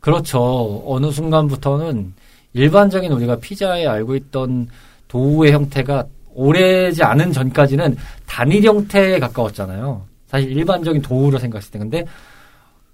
그렇죠. 0.00 0.82
어느 0.86 1.10
순간부터는 1.10 2.14
일반적인 2.52 3.10
우리가 3.12 3.36
피자에 3.36 3.86
알고 3.86 4.14
있던 4.16 4.68
도우의 5.08 5.52
형태가 5.52 6.04
오래지 6.34 7.02
않은 7.02 7.32
전까지는 7.32 7.96
단일 8.26 8.64
형태에 8.64 9.18
가까웠잖아요. 9.18 10.02
사실 10.26 10.50
일반적인 10.52 11.02
도우로 11.02 11.38
생각했을 11.38 11.70
때. 11.72 11.78
근데 11.78 12.04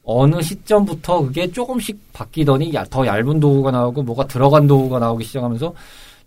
어느 0.03 0.41
시점부터 0.43 1.23
그게 1.23 1.51
조금씩 1.51 2.13
바뀌더니 2.13 2.75
야- 2.75 2.85
더 2.91 3.07
얇은 3.07 3.39
도우가 3.41 3.71
나오고 3.71 4.03
뭐가 4.03 4.27
들어간 4.27 4.67
도우가 4.67 4.99
나오기 4.99 5.25
시작하면서 5.25 5.73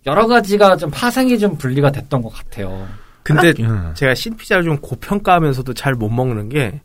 여러 0.06 0.26
가지가 0.26 0.76
좀 0.76 0.90
파생이 0.90 1.38
좀 1.38 1.56
분리가 1.56 1.90
됐던 1.90 2.22
것 2.22 2.28
같아요. 2.30 2.86
근데 3.22 3.52
음. 3.60 3.92
제가 3.94 4.14
신피자를 4.14 4.64
좀 4.64 4.76
고평가하면서도 4.78 5.72
잘 5.74 5.94
못 5.94 6.08
먹는 6.10 6.48
게 6.50 6.80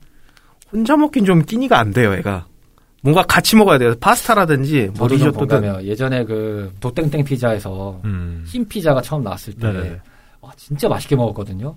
혼자 0.72 0.96
먹긴 0.96 1.26
좀 1.26 1.44
끼니가 1.44 1.78
안 1.80 1.92
돼요, 1.92 2.14
애가. 2.14 2.46
뭔가 3.02 3.24
같이 3.24 3.56
먹어야 3.56 3.78
돼요. 3.78 3.94
파스타라든지 4.00 4.92
뭐 4.98 5.08
리조또든. 5.08 5.86
예전에 5.86 6.24
그 6.26 6.74
도땡땡 6.80 7.24
피자에서 7.24 8.00
음. 8.04 8.44
신 8.48 8.68
피자가 8.68 9.02
처음 9.02 9.24
나왔을 9.24 9.54
때. 9.54 10.00
아, 10.42 10.48
진짜 10.58 10.88
맛있게 10.90 11.16
먹었거든요. 11.16 11.76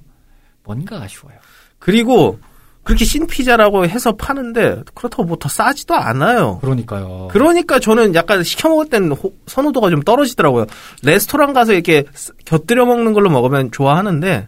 뭔가 0.65 1.01
아쉬워요. 1.03 1.37
그리고 1.83 2.39
그렇게 2.85 3.05
신피자라고 3.05 3.87
해서 3.87 4.13
파는데 4.17 4.83
그렇다고 4.95 5.25
뭐 5.25 5.37
더 5.37 5.49
싸지도 5.49 5.95
않아요. 5.95 6.59
그러니까요. 6.61 7.29
그러니까 7.33 7.79
저는 7.81 8.15
약간 8.15 8.43
시켜 8.45 8.69
먹을 8.69 8.89
때는 8.89 9.13
호- 9.13 9.33
선호도가 9.47 9.91
좀 9.91 10.01
떨어지더라고요. 10.03 10.67
레스토랑 11.03 11.53
가서 11.53 11.73
이렇게 11.73 12.05
쓰- 12.15 12.33
곁들여 12.45 12.85
먹는 12.87 13.13
걸로 13.13 13.31
먹으면 13.31 13.71
좋아하는데 13.73 14.47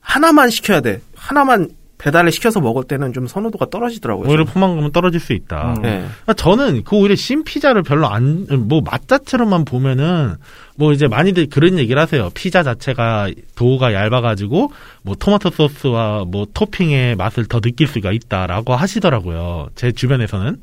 하나만 0.00 0.50
시켜야 0.50 0.80
돼. 0.80 1.00
하나만 1.16 1.68
배달을 2.06 2.30
시켜서 2.30 2.60
먹을 2.60 2.84
때는 2.84 3.12
좀 3.12 3.26
선호도가 3.26 3.66
떨어지더라고요. 3.68 4.28
오히려 4.28 4.44
포만감은 4.44 4.92
떨어질 4.92 5.18
수 5.18 5.32
있다. 5.32 5.74
음. 5.78 5.82
네. 5.82 6.06
아, 6.26 6.32
저는 6.34 6.84
그 6.84 6.94
오히려 6.94 7.16
신 7.16 7.42
피자를 7.42 7.82
별로 7.82 8.06
안, 8.06 8.46
뭐, 8.68 8.80
맛 8.80 9.08
자체로만 9.08 9.64
보면은, 9.64 10.36
뭐 10.76 10.92
이제 10.92 11.08
많이들 11.08 11.48
그런 11.48 11.78
얘기를 11.80 12.00
하세요. 12.00 12.30
피자 12.32 12.62
자체가 12.62 13.30
도우가 13.56 13.92
얇아가지고, 13.92 14.70
뭐 15.02 15.14
토마토 15.16 15.50
소스와 15.50 16.24
뭐 16.28 16.46
토핑의 16.54 17.16
맛을 17.16 17.46
더 17.46 17.58
느낄 17.60 17.88
수가 17.88 18.12
있다라고 18.12 18.76
하시더라고요. 18.76 19.70
제 19.74 19.90
주변에서는. 19.90 20.58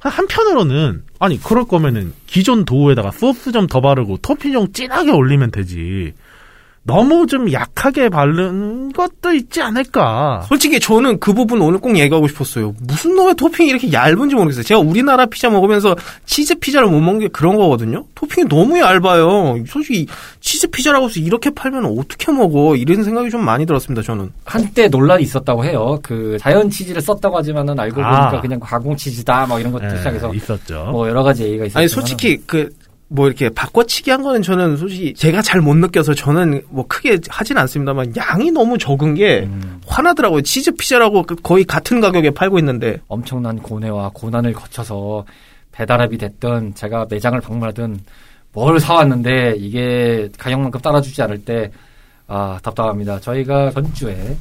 한편으로는, 0.00 1.02
아니, 1.20 1.40
그럴 1.40 1.64
거면은 1.64 2.12
기존 2.26 2.64
도우에다가 2.64 3.12
소스 3.12 3.52
좀 3.52 3.68
더 3.68 3.80
바르고 3.80 4.16
토핑 4.18 4.52
좀 4.52 4.72
진하게 4.72 5.12
올리면 5.12 5.52
되지. 5.52 6.12
너무 6.84 7.26
좀 7.26 7.52
약하게 7.52 8.08
바른 8.08 8.92
것도 8.92 9.32
있지 9.34 9.62
않을까. 9.62 10.42
솔직히 10.48 10.80
저는 10.80 11.20
그 11.20 11.32
부분 11.32 11.62
오늘 11.62 11.78
꼭 11.78 11.96
얘기하고 11.96 12.26
싶었어요. 12.26 12.74
무슨 12.80 13.14
놈의 13.14 13.36
토핑이 13.36 13.70
이렇게 13.70 13.92
얇은지 13.92 14.34
모르겠어요. 14.34 14.64
제가 14.64 14.80
우리나라 14.80 15.26
피자 15.26 15.48
먹으면서 15.48 15.94
치즈 16.26 16.56
피자를 16.56 16.88
못 16.88 17.00
먹는 17.00 17.20
게 17.20 17.28
그런 17.28 17.56
거거든요. 17.56 18.04
토핑이 18.16 18.48
너무 18.48 18.78
얇아요. 18.80 19.64
솔직히 19.66 20.06
치즈 20.40 20.68
피자라고 20.68 21.06
해서 21.06 21.20
이렇게 21.20 21.50
팔면 21.50 21.84
어떻게 21.98 22.32
먹어? 22.32 22.74
이런 22.74 23.04
생각이 23.04 23.30
좀 23.30 23.44
많이 23.44 23.64
들었습니다. 23.64 24.02
저는. 24.02 24.32
한때 24.44 24.88
논란이 24.88 25.22
있었다고 25.22 25.64
해요. 25.64 26.00
그 26.02 26.36
자연 26.40 26.68
치즈를 26.68 27.00
썼다고 27.00 27.36
하지만은 27.36 27.78
알고 27.78 28.02
아. 28.02 28.28
보니까 28.28 28.40
그냥 28.40 28.58
가공 28.58 28.96
치즈다 28.96 29.46
막 29.46 29.60
이런 29.60 29.70
것도 29.70 29.84
예, 29.84 29.96
시작해서 29.98 30.34
있었죠. 30.34 30.88
뭐 30.90 31.08
여러 31.08 31.22
가지 31.22 31.44
얘기가 31.44 31.66
있었지만 31.66 31.80
아니 31.80 31.88
솔직히 31.88 32.38
그 32.44 32.70
뭐 33.12 33.26
이렇게 33.26 33.50
바꿔치기 33.50 34.10
한 34.10 34.22
거는 34.22 34.42
저는 34.42 34.78
솔직히 34.78 35.12
제가 35.14 35.42
잘 35.42 35.60
못 35.60 35.74
느껴서 35.76 36.14
저는 36.14 36.62
뭐 36.70 36.86
크게 36.88 37.18
하진 37.28 37.58
않습니다만 37.58 38.14
양이 38.16 38.50
너무 38.50 38.78
적은 38.78 39.14
게 39.14 39.40
음, 39.40 39.80
화나더라고요. 39.86 40.40
치즈 40.42 40.72
피자라고 40.72 41.22
그 41.22 41.36
거의 41.36 41.64
같은 41.64 42.00
가격에 42.00 42.30
팔고 42.30 42.58
있는데 42.58 43.00
엄청난 43.08 43.58
고뇌와 43.58 44.10
고난을 44.14 44.54
거쳐서 44.54 45.24
배달앱이 45.72 46.18
됐든 46.18 46.74
제가 46.74 47.06
매장을 47.10 47.38
방문하든 47.40 48.00
뭘 48.52 48.80
사왔는데 48.80 49.54
이게 49.58 50.28
가격만큼 50.38 50.80
따라주지 50.80 51.22
않을 51.22 51.44
때 51.44 51.70
아, 52.26 52.58
답답합니다. 52.62 53.20
저희가 53.20 53.70
전주에 53.70 54.36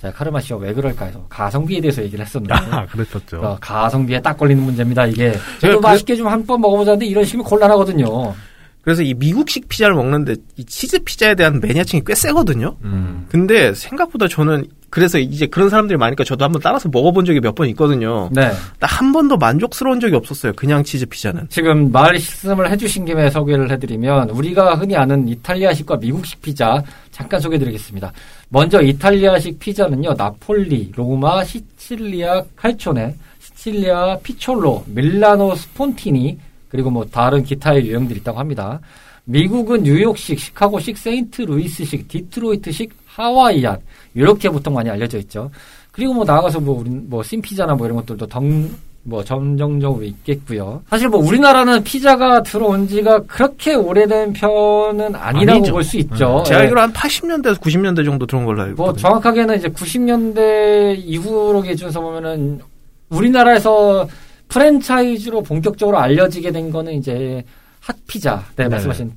제가 0.00 0.12
카르마 0.14 0.40
씨와 0.40 0.60
왜 0.60 0.72
그럴까 0.72 1.06
해서 1.06 1.24
가성비에 1.28 1.80
대해서 1.80 2.02
얘기를 2.02 2.24
했었는데 2.24 2.54
아, 2.54 2.86
그랬었죠. 2.86 3.38
어, 3.40 3.58
가성비에 3.60 4.20
딱 4.20 4.36
걸리는 4.36 4.62
문제입니다. 4.62 5.06
이게 5.06 5.32
저도 5.60 5.80
그- 5.80 5.86
맛있게 5.86 6.14
좀 6.16 6.26
한 6.28 6.46
번 6.46 6.60
먹어보자는데 6.60 7.06
이런 7.06 7.24
식이면 7.24 7.44
곤란하거든요. 7.44 8.34
그래서 8.82 9.02
이 9.02 9.12
미국식 9.12 9.68
피자를 9.68 9.94
먹는데 9.96 10.36
이 10.56 10.64
치즈 10.64 11.00
피자에 11.00 11.34
대한 11.34 11.60
매니아층이 11.60 12.04
꽤 12.06 12.14
세거든요. 12.14 12.76
음. 12.84 13.26
근데 13.28 13.74
생각보다 13.74 14.28
저는 14.28 14.64
그래서 14.88 15.18
이제 15.18 15.46
그런 15.46 15.68
사람들이 15.68 15.98
많으니까 15.98 16.24
저도 16.24 16.44
한번 16.46 16.62
따라서 16.62 16.88
먹어본 16.88 17.26
적이 17.26 17.40
몇 17.40 17.54
번 17.54 17.68
있거든요. 17.70 18.30
네. 18.32 18.50
딱한 18.78 19.12
번도 19.12 19.36
만족스러운 19.36 20.00
적이 20.00 20.14
없었어요. 20.14 20.54
그냥 20.54 20.82
치즈 20.84 21.04
피자는. 21.06 21.48
지금 21.50 21.92
말씀을 21.92 22.70
해주신 22.70 23.04
김에 23.04 23.28
소개를 23.28 23.70
해드리면 23.72 24.30
우리가 24.30 24.76
흔히 24.76 24.96
아는 24.96 25.28
이탈리아식과 25.28 25.96
미국식 25.98 26.40
피자 26.40 26.82
잠깐 27.10 27.40
소개해드리겠습니다. 27.40 28.12
먼저 28.50 28.80
이탈리아식 28.80 29.58
피자는요 29.58 30.14
나폴리, 30.14 30.92
로마, 30.96 31.44
시칠리아 31.44 32.42
칼초네, 32.56 33.14
시칠리아 33.40 34.18
피촐로, 34.18 34.84
밀라노 34.86 35.54
스폰티니 35.54 36.38
그리고 36.68 36.90
뭐 36.90 37.04
다른 37.04 37.42
기타의 37.42 37.86
유형들이 37.86 38.20
있다고 38.20 38.38
합니다. 38.38 38.80
미국은 39.24 39.82
뉴욕식, 39.82 40.38
시카고식, 40.38 40.96
세인트 40.96 41.42
루이스식, 41.42 42.08
디트로이트식, 42.08 42.94
하와이안 43.06 43.78
이렇게 44.14 44.48
보통 44.48 44.74
많이 44.74 44.88
알려져 44.88 45.18
있죠. 45.18 45.50
그리고 45.92 46.14
뭐 46.14 46.24
나아가서 46.24 46.60
뭐 46.60 46.78
우리 46.80 46.88
뭐 46.88 47.22
thin 47.22 47.43
피자나 47.43 47.74
뭐 47.74 47.86
이런 47.86 47.96
것들도 47.96 48.26
덩, 48.26 48.70
뭐 49.08 49.24
점정적으로 49.24 50.04
있겠고요. 50.04 50.82
사실 50.90 51.08
뭐 51.08 51.18
우리나라는 51.20 51.82
피자가 51.82 52.42
들어온 52.42 52.86
지가 52.86 53.20
그렇게 53.24 53.74
오래된 53.74 54.34
편은 54.34 55.14
아니라고. 55.14 55.62
볼 55.72 55.82
수 55.82 55.96
있죠. 55.96 56.42
제가 56.46 56.60
예. 56.60 56.62
알기로 56.64 56.80
한 56.80 56.92
80년대에서 56.92 57.58
90년대 57.58 58.04
정도 58.04 58.26
들어온 58.26 58.44
걸로 58.44 58.62
알고 58.62 58.76
뭐 58.76 58.86
있거든요. 58.90 59.00
정확하게는 59.08 59.56
이제 59.56 59.68
90년대 59.68 60.98
이후로 60.98 61.62
기준서 61.62 62.00
보면은 62.00 62.60
우리나라에서 63.08 64.06
프랜차이즈로 64.48 65.42
본격적으로 65.42 65.98
알려지게 65.98 66.50
된 66.52 66.70
거는 66.70 66.92
이제 66.94 67.42
핫피자, 67.80 68.44
네, 68.56 68.64
네. 68.64 68.68
말씀하신 68.68 69.12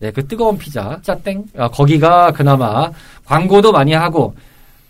네, 0.00 0.10
그 0.10 0.26
뜨거운 0.26 0.58
피자, 0.58 0.98
짜땡. 1.02 1.44
아, 1.56 1.68
거기가 1.68 2.32
그나마 2.32 2.90
광고도 3.24 3.70
많이 3.72 3.92
하고 3.92 4.34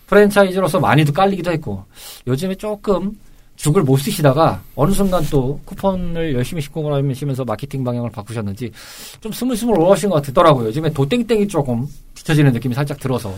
프랜차이즈로서 0.07 0.79
많이도 0.79 1.13
깔리기도 1.13 1.51
했고 1.51 1.83
요즘에 2.25 2.55
조금 2.55 3.11
죽을 3.57 3.83
못 3.83 3.97
쓰시다가 3.97 4.61
어느 4.75 4.91
순간 4.91 5.25
또 5.29 5.59
쿠폰을 5.65 6.35
열심히 6.35 6.61
신고하시면서 6.61 7.43
마케팅 7.43 7.83
방향을 7.83 8.11
바꾸셨는지 8.11 8.71
좀 9.19 9.31
스물스물 9.31 9.77
올라오신 9.79 10.09
것 10.09 10.23
같더라고요. 10.23 10.67
요즘에 10.67 10.91
도땡땡이 10.91 11.47
조금 11.47 11.85
뒤처지는 12.13 12.53
느낌이 12.53 12.73
살짝 12.73 12.99
들어서. 12.99 13.33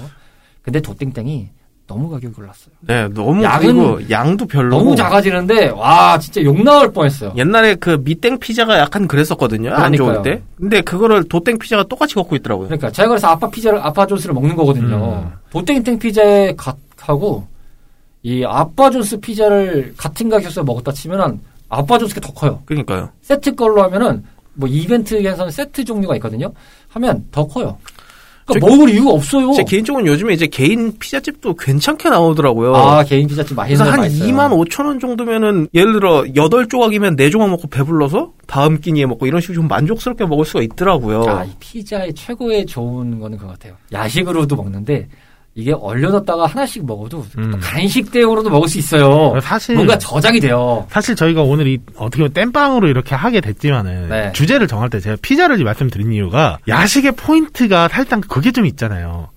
근데 0.61 0.81
도땡땡이 0.81 1.47
너무 1.87 2.09
가격이 2.09 2.35
올랐어요. 2.37 2.75
네, 2.81 3.07
너무 3.07 3.43
양은 3.43 4.11
양도 4.11 4.45
별로고 4.45 4.83
너무 4.83 4.95
작아지는데 4.95 5.69
와 5.69 6.19
진짜 6.19 6.43
욕 6.43 6.61
나올 6.61 6.91
뻔했어요. 6.91 7.33
옛날에 7.35 7.73
그 7.75 7.99
미땡 8.03 8.39
피자가 8.39 8.77
약간 8.77 9.07
그랬었거든요. 9.07 9.71
안 9.73 9.93
좋을 9.93 10.09
그러니까요. 10.19 10.21
때. 10.35 10.43
근데 10.57 10.81
그거를 10.81 11.23
도땡 11.23 11.57
피자가 11.57 11.83
똑같이 11.85 12.13
갖고 12.13 12.35
있더라고요. 12.35 12.67
그러니까 12.67 12.91
제가 12.91 13.07
그래서 13.07 13.27
아빠 13.29 13.49
피자를 13.49 13.79
아빠 13.81 14.05
존스를 14.05 14.35
먹는 14.35 14.55
거거든요. 14.55 15.23
음. 15.25 15.33
도땡땡 15.49 15.97
피자에 15.97 16.53
갓하고 16.55 17.47
이 18.23 18.43
아빠 18.45 18.89
존스 18.89 19.19
피자를 19.19 19.93
같은 19.97 20.29
가격에서 20.29 20.63
먹었다 20.63 20.91
치면은 20.91 21.39
아빠 21.69 21.97
존스가 21.97 22.21
더 22.21 22.33
커요. 22.33 22.61
그러니까요. 22.65 23.09
세트 23.21 23.55
걸로 23.55 23.81
하면은 23.83 24.23
뭐 24.53 24.67
이벤트에서는 24.67 25.51
세트 25.51 25.85
종류가 25.85 26.15
있거든요. 26.15 26.51
하면 26.89 27.25
더 27.31 27.47
커요. 27.47 27.77
그러니까 28.45 28.67
먹을 28.67 28.89
이유가 28.89 29.11
없어요. 29.11 29.53
제 29.53 29.63
개인적으로 29.63 30.05
요즘에 30.07 30.33
이제 30.33 30.47
개인 30.47 30.97
피자집도 30.97 31.53
괜찮게 31.53 32.09
나오더라고요. 32.09 32.75
아 32.75 33.03
개인 33.03 33.27
피자집 33.27 33.55
많이 33.55 33.75
그래서 33.75 33.89
한 33.89 33.99
맛있어요. 33.99 34.27
2만 34.27 34.67
5천 34.67 34.85
원 34.87 34.99
정도면은 34.99 35.67
예를 35.73 35.93
들어 35.93 36.23
8조각이면 36.23 37.15
4조각 37.15 37.47
먹고 37.47 37.67
배불러서 37.67 38.33
다음 38.47 38.81
끼니에 38.81 39.05
먹고 39.05 39.27
이런 39.27 39.39
식으로 39.39 39.55
좀 39.55 39.67
만족스럽게 39.67 40.25
먹을 40.25 40.45
수가 40.45 40.63
있더라고요. 40.63 41.23
아, 41.27 41.43
이 41.43 41.51
피자의 41.59 42.13
최고의 42.15 42.65
좋은 42.65 43.19
거는 43.19 43.37
그거 43.37 43.51
같아요. 43.51 43.75
야식으로도 43.93 44.55
먹는데 44.55 45.07
이게 45.55 45.73
얼려놨다가 45.73 46.45
하나씩 46.45 46.85
먹어도 46.85 47.25
음. 47.37 47.51
또 47.51 47.59
간식 47.59 48.11
대용으로도 48.11 48.49
먹을 48.49 48.67
수 48.69 48.77
있어요. 48.77 49.37
사실 49.41 49.75
뭔가 49.75 49.97
저장이 49.97 50.39
돼요. 50.39 50.87
사실 50.89 51.15
저희가 51.15 51.41
오늘 51.41 51.67
이 51.67 51.79
어떻게 51.97 52.23
보면 52.23 52.33
땜빵으로 52.33 52.87
이렇게 52.87 53.15
하게 53.15 53.41
됐지만은 53.41 54.09
네. 54.09 54.31
주제를 54.31 54.67
정할 54.67 54.89
때 54.89 54.99
제가 54.99 55.17
피자를 55.21 55.61
말씀드린 55.63 56.13
이유가 56.13 56.59
야식의 56.67 57.13
포인트가 57.13 57.87
살짝 57.87 58.21
그게 58.27 58.51
좀 58.51 58.65
있잖아요. 58.65 59.29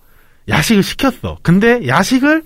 야식을 0.49 0.83
시켰어. 0.83 1.39
근데 1.43 1.87
야식을 1.87 2.43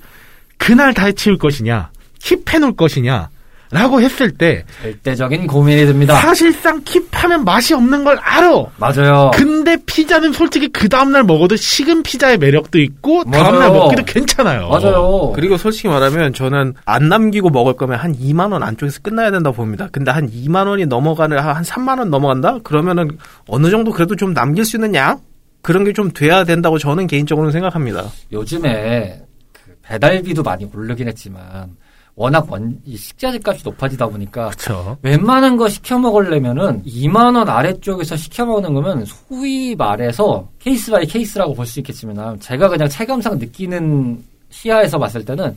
그날 0.59 0.95
다 0.95 1.07
해치울 1.07 1.39
것이냐, 1.39 1.91
keep해 2.19 2.61
놓을 2.61 2.77
것이냐, 2.77 3.29
라고 3.71 4.01
했을 4.01 4.31
때 4.31 4.65
절대적인 4.83 5.47
고민이 5.49 5.87
듭니다. 5.87 6.15
사실상 6.15 6.83
keep하면 6.83 7.45
맛이 7.45 7.75
없는 7.75 8.05
걸 8.05 8.17
알아. 8.21 8.65
맞아요. 8.77 9.31
근데 9.35 9.77
피자는 9.87 10.33
솔직히 10.33 10.69
그 10.69 10.89
다음날 10.89 11.25
먹어도 11.25 11.57
식은 11.57 12.03
피자의 12.05 12.39
매력도 12.39 12.79
있고 12.79 13.25
다음날. 13.25 13.71
먹기도 13.73 14.05
괜찮아요. 14.05 14.69
맞아요. 14.69 15.33
그리고 15.35 15.57
솔직히 15.57 15.89
말하면 15.89 16.33
저는 16.33 16.75
안 16.85 17.09
남기고 17.09 17.51
먹을 17.51 17.73
거면 17.75 17.99
한 17.99 18.15
2만 18.17 18.53
원 18.53 18.63
안쪽에서 18.63 19.01
끝나야 19.03 19.31
된다고 19.33 19.57
봅니다. 19.57 19.89
근데 19.91 20.11
한 20.13 20.31
2만 20.31 20.69
원이 20.69 20.87
넘어가는 20.87 21.37
한 21.39 21.63
3만 21.65 21.99
원 21.99 22.11
넘어간다? 22.11 22.59
그러면은 22.63 23.19
어느 23.49 23.71
정도 23.71 23.91
그래도 23.91 24.15
좀 24.15 24.33
남길 24.35 24.65
수 24.65 24.77
있는 24.77 24.95
양 24.95 25.19
그런 25.63 25.83
게 25.85 25.93
좀 25.93 26.13
돼야 26.13 26.45
된다고 26.45 26.79
저는 26.79 27.07
개인적으로는 27.09 27.51
생각합니다. 27.51 28.05
요즘에 28.33 29.21
그 29.53 29.77
배달비도 29.83 30.43
많이 30.45 30.65
오르긴 30.73 31.09
했지만 31.09 31.71
워낙 32.19 32.51
원, 32.51 32.81
이 32.87 32.97
식자재 32.97 33.41
값이 33.45 33.63
높아지다 33.63 34.07
보니까 34.09 34.49
그렇죠. 34.49 34.97
웬만한 35.03 35.59
거 35.59 35.69
시켜 35.69 35.99
먹으려면은 35.99 36.83
2만 36.85 37.37
원 37.37 37.47
아래쪽에서 37.49 38.17
시켜 38.17 38.47
먹는 38.47 38.73
거면 38.73 39.05
소위 39.05 39.75
말해서 39.77 40.49
case 40.59 40.91
by 40.91 41.05
case라고 41.07 41.55
볼 41.55 41.67
수 41.67 41.79
있겠지만 41.81 42.41
제가 42.41 42.69
그냥 42.71 42.89
체감상 42.89 43.39
느끼는 43.39 44.25
시야에서 44.49 44.99
봤을 44.99 45.25
때는 45.27 45.55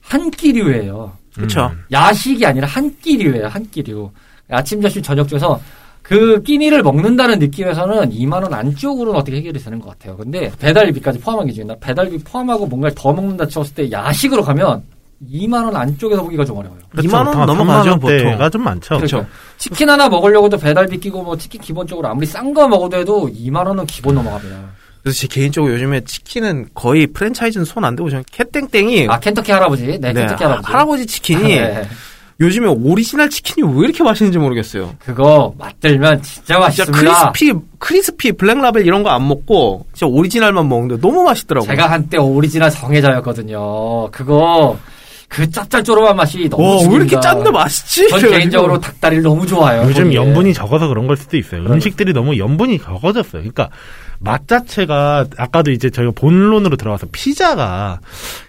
한 0.00 0.30
끼류예요. 0.30 1.12
그렇죠. 1.34 1.70
야식이 1.90 2.46
아니라 2.46 2.68
한 2.68 2.94
끼류예요. 3.00 3.48
한 3.48 3.68
끼류. 3.70 4.10
아침, 4.48 4.80
점심, 4.80 5.02
저녁 5.02 5.26
중에서 5.28 5.60
그 6.02 6.40
끼니를 6.42 6.82
먹는다는 6.84 7.38
느낌에서는 7.40 8.10
2만 8.10 8.42
원 8.42 8.54
안쪽으로는 8.54 9.18
어떻게 9.18 9.38
해결이 9.38 9.58
되는 9.58 9.80
것 9.80 9.90
같아요. 9.90 10.16
근데 10.16 10.50
배달비까지 10.58 11.18
포함한 11.20 11.46
기준이나 11.48 11.74
배달비 11.80 12.18
포함하고 12.18 12.66
뭔가를 12.66 12.94
더 12.94 13.12
먹는다 13.12 13.46
쳤을 13.46 13.74
때 13.74 13.90
야식으로 13.90 14.42
가면 14.42 14.82
2만 15.28 15.64
원 15.64 15.76
안쪽에서 15.76 16.22
보기가 16.22 16.44
좀 16.44 16.58
어려워요. 16.58 16.80
2만 16.96 17.26
원 17.26 17.46
넘어가죠, 17.46 17.90
3만 17.90 18.04
원대가 18.04 18.36
보통. 18.36 18.50
좀 18.50 18.64
많죠. 18.64 18.96
그렇죠. 18.96 19.26
치킨 19.58 19.90
하나 19.90 20.08
먹으려고도 20.08 20.56
배달비 20.58 20.98
끼고 20.98 21.22
뭐 21.22 21.36
치킨 21.36 21.60
기본적으로 21.60 22.08
아무리 22.08 22.26
싼 22.26 22.54
거 22.54 22.66
먹어도 22.66 22.96
해도 22.98 23.28
2만 23.28 23.66
원은 23.66 23.86
기본 23.86 24.14
넘어갑니다. 24.14 24.56
그래서 25.02 25.18
제 25.18 25.26
개인적으로 25.28 25.72
요즘에 25.74 26.02
치킨은 26.04 26.68
거의 26.74 27.06
프랜차이즈는 27.06 27.64
손 27.64 27.84
안 27.84 27.96
대고 27.96 28.10
저는 28.10 28.24
캣땡땡이 28.30 29.06
아 29.08 29.18
켄터키 29.18 29.50
할아버지, 29.52 29.86
네, 29.86 29.98
네, 29.98 30.12
켄터키 30.12 30.44
할아버지. 30.44 30.66
할아버지 30.66 31.06
치킨이 31.06 31.42
네. 31.48 31.82
요즘에 32.40 32.68
오리지널 32.68 33.28
치킨이 33.28 33.70
왜 33.78 33.84
이렇게 33.86 34.02
맛있는지 34.02 34.38
모르겠어요. 34.38 34.94
그거 34.98 35.52
맛들면 35.58 36.22
진짜 36.22 36.40
진짜 36.42 36.58
맛있습니다. 36.58 37.30
crispy, 37.32 37.60
crispy, 37.78 38.32
블랙라벨 38.32 38.86
이런 38.86 39.02
거 39.02 39.10
안 39.10 39.28
먹고 39.28 39.84
진짜 39.92 40.06
오리지널만 40.06 40.66
먹는데 40.68 41.00
너무 41.02 41.22
맛있더라고요. 41.24 41.68
제가 41.68 41.90
한때 41.90 42.16
오리지널 42.16 42.70
성애자였거든요. 42.70 44.10
그거 44.10 44.78
그 45.30 45.48
짭짤조름한 45.48 46.16
맛이 46.16 46.48
너무 46.50 46.62
와, 46.64 46.88
왜. 46.90 46.96
이렇게 46.96 47.20
짠데 47.20 47.50
맛있지? 47.52 48.08
전. 48.08 48.30
개인적으로 48.30 48.80
닭다리를 48.80 49.22
너무 49.22 49.46
좋아해요. 49.46 49.84
요즘 49.84 50.04
거기에. 50.04 50.16
염분이 50.16 50.52
적어서 50.54 50.88
그런 50.88 51.06
걸 51.06 51.16
수도 51.16 51.36
있어요. 51.36 51.62
그러니까. 51.62 51.74
음식들이 51.74 52.12
너무 52.12 52.36
염분이 52.36 52.80
적어졌어요. 52.80 53.40
그러니까 53.40 53.70
맛 54.18 54.48
자체가 54.48 55.26
아까도 55.38 55.70
이제 55.70 55.88
저희가 55.88 56.12
본론으로 56.16 56.76
들어가서 56.76 57.06
피자가 57.12 58.00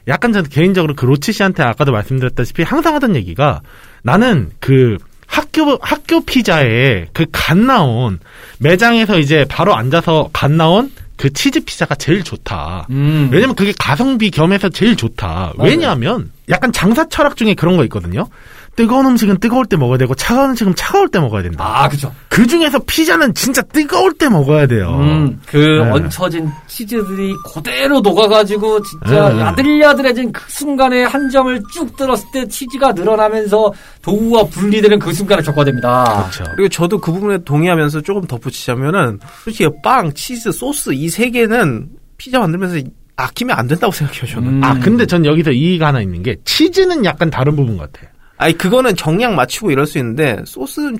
약간 0.08 0.34
전 0.34 0.44
개인적으로 0.44 0.96
그 0.96 1.06
로치 1.06 1.32
씨한테 1.32 1.62
아까도 1.62 1.92
말씀드렸다시피 1.92 2.64
항상 2.64 2.96
하던 2.96 3.16
얘기가 3.16 3.62
나는 4.02 4.50
그 4.60 4.98
학교 5.28 5.78
학교 5.82 6.20
피자에 6.26 7.06
그 7.14 7.26
갓 7.32 7.58
나온 7.58 8.20
매장에서 8.60 9.20
이제 9.20 9.46
바로 9.48 9.76
앉아서 9.76 10.30
갓 10.34 10.52
나온 10.52 10.92
그 11.22 11.32
치즈 11.32 11.60
피자가 11.66 11.94
제일 11.94 12.24
좋다. 12.24 12.88
음. 12.90 13.30
왜냐면 13.32 13.56
그게 13.56 13.72
가성비 13.78 14.32
겸해서 14.32 14.70
제일 14.70 14.96
좋다. 14.96 15.54
왜냐하면 15.60 16.32
약간 16.50 16.72
장사 16.72 17.08
철학 17.10 17.38
중에 17.38 17.54
그런 17.54 17.78
거 17.78 17.84
있거든요. 17.84 18.28
뜨거운 18.76 19.06
음식은 19.06 19.38
뜨거울 19.40 19.66
때 19.66 19.76
먹어야 19.76 19.98
되고 19.98 20.16
차가운 20.16 20.52
음식은 20.52 20.76
차가울 20.76 21.10
때 21.10 21.20
먹어야 21.20 21.44
된다. 21.44 21.64
아, 21.84 21.90
그죠. 21.90 22.14
그 22.30 22.48
중에서 22.48 22.80
피자는 22.80 23.34
진짜 23.34 23.62
뜨거울 23.62 24.14
때 24.14 24.30
먹어야 24.30 24.66
돼요. 24.66 24.98
음, 25.02 25.40
그 25.46 25.58
네. 25.58 25.92
얹혀진 25.92 26.50
치즈들이 26.68 27.34
그대로 27.54 28.00
녹아가지고 28.00 28.82
진짜 28.84 29.30
네. 29.30 29.40
야들야들해진 29.42 30.32
그 30.32 30.42
순간에 30.48 31.04
한 31.04 31.30
점을 31.30 31.62
쭉 31.74 31.96
들었을 31.98 32.26
때 32.34 32.48
치즈가 32.48 32.94
늘어나면서 32.94 33.74
도우와 34.02 34.46
분리되는 34.46 35.00
그 35.00 35.14
순간을 35.14 35.44
겪어야 35.44 35.66
됩니다. 35.66 36.30
그렇죠. 36.32 36.52
그리고 36.56 36.70
저도 36.70 37.00
그 37.00 37.12
부분에 37.12 37.40
동의하면서 37.44 38.02
조금 38.02 38.26
덧붙이자면은 38.26 39.20
솔직히 39.44 39.70
빵, 39.84 40.14
치즈, 40.14 40.52
소스 40.52 40.92
이 40.94 41.10
세 41.10 41.30
개는 41.30 41.90
피자 42.18 42.40
만들면서 42.40 42.78
아끼면 43.18 43.58
안 43.58 43.68
된다고 43.68 43.92
생각해요 43.92 44.26
저는. 44.28 44.48
음. 44.48 44.64
아 44.64 44.80
근데 44.80 45.06
전 45.06 45.26
여기서 45.26 45.52
이의가 45.52 45.88
하나 45.88 46.02
있는 46.02 46.24
게 46.24 46.38
치즈는 46.46 47.04
약간 47.04 47.30
다른 47.30 47.56
부분 47.58 47.78
같아. 47.78 48.00
아니 48.42 48.58
그거는 48.58 48.96
정량 48.96 49.36
맞추고 49.36 49.70
이럴 49.72 49.86
수 49.86 50.00
있는데 50.00 50.40
소스는 50.46 50.98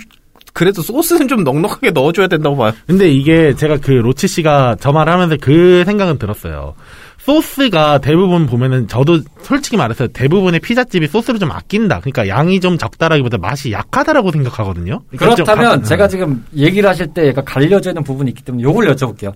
그래도 0.54 0.82
소스는 0.84 1.28
좀 1.28 1.44
넉넉하게 1.44 1.90
넣어줘야 1.92 2.28
된다고 2.28 2.56
봐요. 2.56 2.72
근데 2.86 3.10
이게 3.10 3.56
제가 3.56 3.78
그 3.78 3.92
로치 3.92 4.28
씨가 4.28 4.76
저 4.80 4.92
말을 4.92 5.12
하면서 5.12 5.38
그 5.42 5.84
생각은 5.86 6.20
들었어요. 6.20 6.76
소스가 7.18 8.00
대부분 8.00 8.46
보면은 8.46 8.88
저도 8.88 9.22
솔직히 9.42 9.78
말해서 9.78 10.08
대부분의 10.08 10.60
피자집이 10.60 11.08
소스를 11.08 11.40
좀 11.40 11.52
아낀다. 11.52 12.00
그러니까 12.00 12.28
양이 12.28 12.60
좀 12.60 12.78
적다라기보다 12.78 13.38
맛이 13.38 13.72
약하다라고 13.72 14.32
생각하거든요. 14.32 15.02
그러니까 15.10 15.36
좀 15.36 15.46
그렇다면 15.46 15.82
가- 15.82 15.88
제가 15.88 16.08
지금 16.08 16.46
얘기를 16.56 16.88
하실 16.90 17.08
때 17.14 17.30
약간 17.30 17.44
갈려져 17.46 17.90
있는 17.92 18.04
부분이 18.04 18.30
있기 18.32 18.44
때문에 18.44 18.64
요걸 18.64 18.88
여쭤볼게요. 18.94 19.34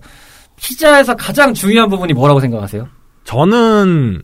피자에서 0.56 1.14
가장 1.16 1.54
중요한 1.54 1.88
부분이 1.90 2.12
뭐라고 2.12 2.38
생각하세요? 2.40 2.86
저는 3.24 4.22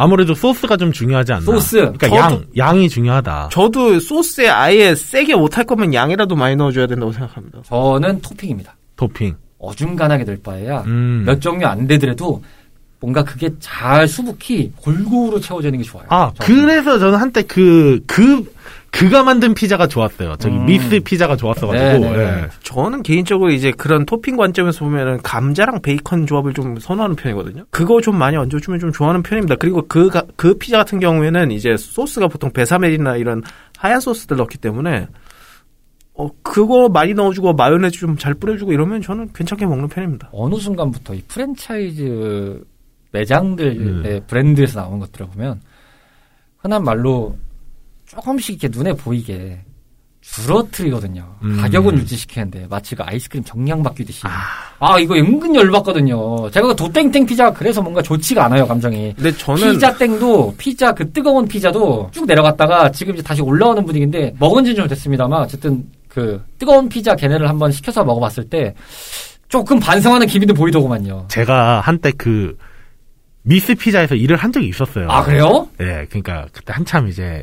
아무래도 0.00 0.32
소스가 0.32 0.76
좀 0.76 0.92
중요하지 0.92 1.32
않나. 1.32 1.44
소스. 1.44 1.76
그러니까 1.76 2.06
저도- 2.06 2.14
양 2.16 2.44
양이 2.56 2.88
중요하다. 2.88 3.48
저도 3.50 3.98
소스에 3.98 4.48
아예 4.48 4.94
세게 4.94 5.34
못할 5.34 5.64
거면 5.64 5.92
양이라도 5.92 6.36
많이 6.36 6.54
넣어줘야 6.54 6.86
된다고 6.86 7.10
생각합니다. 7.10 7.62
저는 7.64 8.20
토핑입니다. 8.20 8.76
토핑. 8.94 9.34
어중간하게 9.58 10.24
될 10.24 10.40
바에야 10.40 10.82
음. 10.82 11.24
몇 11.26 11.40
종류 11.40 11.66
안 11.66 11.88
되더라도 11.88 12.40
뭔가 13.00 13.22
그게 13.22 13.48
잘 13.60 14.08
수북히 14.08 14.72
골고루 14.76 15.40
채워지는 15.40 15.78
게 15.78 15.84
좋아요. 15.84 16.06
아, 16.08 16.32
저는. 16.40 16.62
그래서 16.62 16.98
저는 16.98 17.18
한때 17.18 17.42
그, 17.42 18.00
그, 18.06 18.44
그가 18.90 19.22
만든 19.22 19.54
피자가 19.54 19.86
좋았어요. 19.86 20.34
저기 20.40 20.56
음. 20.56 20.66
미스 20.66 20.98
피자가 21.00 21.36
좋았어가지고. 21.36 22.04
네네. 22.04 22.18
예. 22.18 22.48
저는 22.64 23.02
개인적으로 23.04 23.50
이제 23.52 23.70
그런 23.70 24.04
토핑 24.04 24.36
관점에서 24.36 24.84
보면은 24.84 25.18
감자랑 25.22 25.80
베이컨 25.82 26.26
조합을 26.26 26.54
좀 26.54 26.78
선호하는 26.80 27.14
편이거든요. 27.14 27.66
그거 27.70 28.00
좀 28.00 28.16
많이 28.18 28.36
얹어주면 28.36 28.80
좀 28.80 28.90
좋아하는 28.90 29.22
편입니다. 29.22 29.56
그리고 29.56 29.84
그, 29.86 30.08
가- 30.08 30.24
그 30.34 30.54
피자 30.54 30.78
같은 30.78 30.98
경우에는 30.98 31.52
이제 31.52 31.76
소스가 31.76 32.26
보통 32.26 32.50
베샤멜이나 32.50 33.16
이런 33.16 33.42
하얀 33.76 34.00
소스들 34.00 34.36
넣기 34.38 34.58
때문에 34.58 35.06
어, 36.14 36.28
그거 36.42 36.88
많이 36.88 37.14
넣어주고 37.14 37.52
마요네즈 37.52 38.00
좀 38.00 38.16
잘 38.18 38.34
뿌려주고 38.34 38.72
이러면 38.72 39.02
저는 39.02 39.28
괜찮게 39.32 39.66
먹는 39.66 39.86
편입니다. 39.88 40.30
어느 40.32 40.56
순간부터 40.56 41.14
이 41.14 41.22
프랜차이즈 41.28 42.60
매장들의 43.10 43.78
음. 43.78 44.20
브랜드에서 44.26 44.80
나온 44.80 44.98
것들을 44.98 45.26
보면 45.28 45.60
흔한 46.58 46.84
말로 46.84 47.36
조금씩 48.06 48.62
이렇게 48.62 48.76
눈에 48.76 48.92
보이게 48.94 49.60
줄어뜨리거든요. 50.20 51.36
음. 51.42 51.56
가격은 51.58 51.96
유지시키는데 51.98 52.66
마치 52.68 52.94
그 52.94 53.02
아이스크림 53.02 53.44
정량 53.44 53.82
바뀌듯이. 53.82 54.22
아, 54.78 54.98
이거 54.98 55.14
은근 55.14 55.54
열받거든요. 55.54 56.50
제가 56.50 56.68
그 56.68 56.76
도땡땡 56.76 57.24
피자 57.24 57.50
그래서 57.52 57.80
뭔가 57.80 58.02
좋지가 58.02 58.44
않아요 58.44 58.66
감정이. 58.66 59.14
근데 59.14 59.32
저는 59.32 59.72
피자 59.72 59.96
땡도 59.96 60.54
피자 60.58 60.92
그 60.92 61.10
뜨거운 61.12 61.48
피자도 61.48 62.10
쭉 62.12 62.26
내려갔다가 62.26 62.90
지금 62.90 63.14
이제 63.14 63.22
다시 63.22 63.40
올라오는 63.40 63.84
분위기인데 63.84 64.34
먹은 64.38 64.64
지는 64.64 64.76
좀 64.76 64.88
됐습니다만 64.88 65.42
어쨌든 65.42 65.84
그 66.08 66.42
뜨거운 66.58 66.88
피자 66.88 67.14
걔네를 67.14 67.48
한번 67.48 67.72
시켜서 67.72 68.04
먹어봤을 68.04 68.50
때 68.50 68.74
조금 69.48 69.80
반성하는 69.80 70.26
기미도 70.26 70.52
보이더구만요. 70.52 71.26
제가 71.28 71.80
한때 71.80 72.12
그 72.18 72.56
미스 73.48 73.74
피자에서 73.74 74.14
일을 74.14 74.36
한 74.36 74.52
적이 74.52 74.68
있었어요. 74.68 75.08
아 75.10 75.24
그래요? 75.24 75.68
예, 75.80 76.06
그러니까 76.10 76.46
그때 76.52 76.74
한참 76.74 77.08
이제 77.08 77.42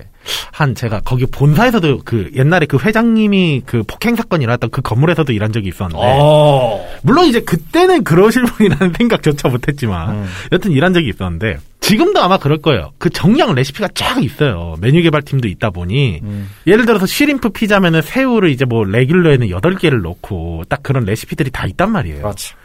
한 0.52 0.76
제가 0.76 1.02
거기 1.04 1.26
본사에서도 1.26 2.02
그 2.06 2.30
옛날에 2.36 2.68
그 2.68 2.78
회장님이 2.78 3.64
그 3.66 3.82
폭행 3.88 4.16
사건이 4.16 4.44
일어났던 4.44 4.70
그 4.70 4.82
건물에서도 4.82 5.34
일한 5.34 5.52
적이 5.52 5.70
있었는데 5.70 6.00
어. 6.00 6.88
물론 7.02 7.26
이제 7.26 7.40
그때는 7.40 8.04
그러실 8.04 8.44
분이라는 8.44 8.94
생각조차 8.98 9.50
못했지만 9.50 10.12
음. 10.12 10.26
여튼 10.52 10.72
일한 10.72 10.94
적이 10.94 11.10
있었는데 11.10 11.58
지금도 11.80 12.22
아마 12.22 12.38
그럴 12.38 12.60
거예요. 12.60 12.94
그 13.00 13.10
정량 13.10 13.56
레시피가 13.56 13.90
쫙 13.96 14.24
있어요. 14.24 14.76
메뉴 14.80 15.02
개발팀도 15.02 15.48
있다 15.48 15.72
보니 15.72 16.20
음. 16.22 16.50
예를 16.68 16.86
들어서 16.86 17.08
쉬림프 17.08 17.50
피자면은 17.50 18.04
새우를 18.04 18.50
이제 18.50 18.66
뭐 18.66 18.84
레귤러에는 18.84 19.48
8개를 19.48 20.02
넣고 20.02 20.64
딱 20.70 20.84
그런 20.84 21.06
레시피들이 21.06 21.50
다 21.50 21.66
있단 21.66 21.92
말이에요. 21.92 22.22
그렇죠. 22.22 22.56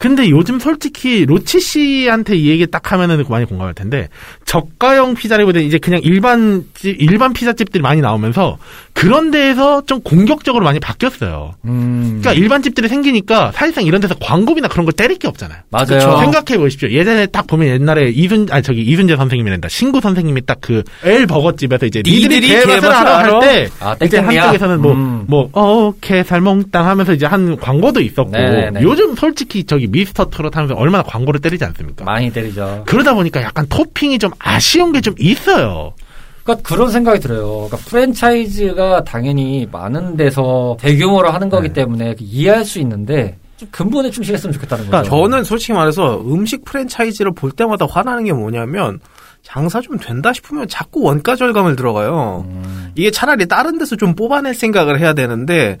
근데 0.00 0.30
요즘 0.30 0.58
솔직히 0.58 1.26
로치 1.26 1.60
씨한테 1.60 2.34
이 2.34 2.48
얘기 2.48 2.66
딱 2.66 2.90
하면은 2.90 3.22
많이 3.28 3.44
공감할 3.44 3.74
텐데 3.74 4.08
저가형 4.46 5.12
피자리보다 5.12 5.60
이제 5.60 5.76
그냥 5.76 6.00
일반 6.02 6.64
집- 6.72 6.96
일반 6.98 7.34
피자집들이 7.34 7.82
많이 7.82 8.00
나오면서 8.00 8.56
그런 9.00 9.30
데에서 9.30 9.82
좀 9.86 10.00
공격적으로 10.02 10.64
많이 10.64 10.78
바뀌었어요. 10.80 11.52
음. 11.64 12.18
그러니까 12.20 12.32
일반 12.32 12.62
집들이 12.62 12.88
생기니까 12.88 13.50
사실상 13.54 13.84
이런 13.84 14.00
데서 14.00 14.14
광고비나 14.20 14.68
그런 14.68 14.84
걸 14.84 14.92
때릴 14.92 15.18
게 15.18 15.26
없잖아요. 15.28 15.58
맞아요. 15.70 15.86
그쵸? 15.86 16.18
생각해 16.18 16.58
보십시오. 16.58 16.90
예전에 16.90 17.26
딱 17.26 17.46
보면 17.46 17.68
옛날에 17.68 18.10
이순 18.10 18.48
아니 18.50 18.62
저기 18.62 18.82
이순재 18.82 19.16
선생님이란다. 19.16 19.68
신구 19.68 20.00
선생님이 20.00 20.44
딱 20.46 20.58
그 20.60 20.82
엘 21.04 21.26
버거집에서 21.26 21.86
이제 21.86 22.02
니들이 22.04 22.48
개맛을 22.48 22.90
알아? 22.92 23.18
할때 23.18 23.68
아, 23.80 23.96
이제? 24.02 24.18
한쪽에서는 24.18 24.80
뭐 24.82 24.92
음. 24.92 25.24
뭐 25.26 25.48
어 25.52 25.92
개살 26.00 26.40
몽땅 26.42 26.86
하면서 26.86 27.12
이제 27.14 27.24
한 27.26 27.56
광고도 27.56 28.00
있었고 28.00 28.30
네네네. 28.30 28.82
요즘 28.82 29.14
솔직히 29.16 29.64
저기 29.64 29.86
미스터 29.86 30.28
트롯 30.30 30.54
하면서 30.56 30.74
얼마나 30.74 31.02
광고를 31.02 31.40
때리지 31.40 31.64
않습니까? 31.64 32.04
많이 32.04 32.30
때리죠. 32.32 32.82
그러다 32.86 33.14
보니까 33.14 33.42
약간 33.42 33.66
토핑이 33.68 34.18
좀 34.18 34.30
아쉬운 34.38 34.92
게 34.92 35.00
좀 35.00 35.14
있어요. 35.18 35.94
그러니까 36.42 36.68
그런 36.68 36.90
생각이 36.90 37.20
들어요. 37.20 37.68
그러니까 37.68 37.76
프랜차이즈가 37.88 39.04
당연히 39.04 39.68
많은 39.70 40.16
데서 40.16 40.76
대규모로 40.80 41.30
하는 41.30 41.48
거기 41.48 41.68
네. 41.68 41.74
때문에 41.74 42.16
이해할 42.18 42.64
수 42.64 42.78
있는데 42.80 43.36
좀 43.56 43.68
근본에 43.70 44.10
충실했으면 44.10 44.52
좋겠다는 44.54 44.86
거죠. 44.86 44.90
그러니까 44.90 45.10
저는 45.10 45.44
솔직히 45.44 45.72
말해서 45.74 46.20
음식 46.22 46.64
프랜차이즈를 46.64 47.32
볼 47.32 47.52
때마다 47.52 47.86
화나는 47.86 48.24
게 48.24 48.32
뭐냐면 48.32 49.00
장사 49.42 49.80
좀 49.80 49.98
된다 49.98 50.32
싶으면 50.32 50.68
자꾸 50.68 51.02
원가 51.02 51.36
절감을 51.36 51.76
들어가요. 51.76 52.44
음. 52.48 52.92
이게 52.94 53.10
차라리 53.10 53.46
다른 53.46 53.78
데서 53.78 53.96
좀 53.96 54.14
뽑아낼 54.14 54.54
생각을 54.54 55.00
해야 55.00 55.12
되는데 55.12 55.78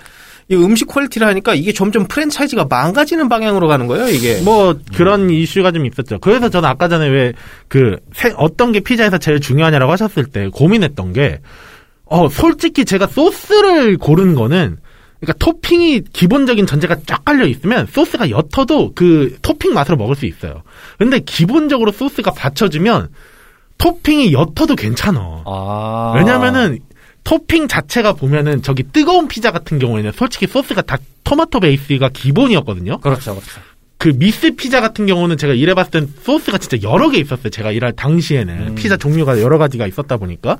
이 0.50 0.54
음식 0.56 0.88
quality를 0.88 1.26
하니까 1.28 1.54
이게 1.54 1.72
점점 1.72 2.06
프랜차이즈가 2.06 2.66
망가지는 2.68 3.28
방향으로 3.28 3.68
가는 3.68 3.86
거예요, 3.86 4.08
이게. 4.08 4.40
뭐 4.42 4.76
그런 4.96 5.30
이슈가 5.30 5.70
좀 5.70 5.86
있었죠. 5.86 6.18
그래서 6.18 6.48
저는 6.48 6.68
아까 6.68 6.88
전에 6.88 7.08
왜 7.08 7.32
그 7.68 7.98
어떤 8.36 8.72
게 8.72 8.80
피자에서 8.80 9.18
제일 9.18 9.40
중요하냐라고 9.40 9.92
하셨을 9.92 10.24
때 10.26 10.48
고민했던 10.48 11.12
게 11.12 11.40
어, 12.04 12.28
솔직히 12.28 12.84
제가 12.84 13.06
소스를 13.06 13.96
고른 13.96 14.34
거는 14.34 14.78
그러니까 15.20 15.38
토핑이 15.38 16.02
기본적인 16.12 16.66
전제가 16.66 16.96
쫙 17.06 17.24
깔려 17.24 17.46
있으면 17.46 17.86
소스가 17.86 18.30
옅어도 18.30 18.92
그 18.94 19.36
토핑 19.42 19.72
맛으로 19.72 19.96
먹을 19.96 20.16
수 20.16 20.26
있어요. 20.26 20.62
근데 20.98 21.20
기본적으로 21.20 21.92
소스가 21.92 22.32
받쳐주면 22.32 23.10
토핑이 23.78 24.32
옅어도 24.32 24.74
괜찮아. 24.76 25.42
아. 25.46 26.14
왜냐면은 26.16 26.80
토핑 27.24 27.68
자체가 27.68 28.14
보면은 28.14 28.62
저기 28.62 28.82
뜨거운 28.82 29.28
피자 29.28 29.50
같은 29.50 29.78
경우에는 29.78 30.12
솔직히 30.12 30.46
소스가 30.46 30.82
다 30.82 30.96
토마토 31.24 31.60
베이스가 31.60 32.08
기본이었거든요. 32.12 32.98
그렇죠, 32.98 33.34
그렇죠. 33.34 33.60
그 33.98 34.12
미스 34.16 34.54
피자 34.56 34.80
같은 34.80 35.04
경우는 35.06 35.36
제가 35.36 35.52
일해봤을 35.52 35.90
땐 35.90 36.08
소스가 36.22 36.56
진짜 36.58 36.78
여러 36.88 37.10
개 37.10 37.18
있었어요. 37.18 37.50
제가 37.50 37.70
일할 37.70 37.92
당시에는 37.92 38.68
음. 38.68 38.74
피자 38.74 38.96
종류가 38.96 39.42
여러 39.42 39.58
가지가 39.58 39.86
있었다 39.86 40.16
보니까 40.16 40.56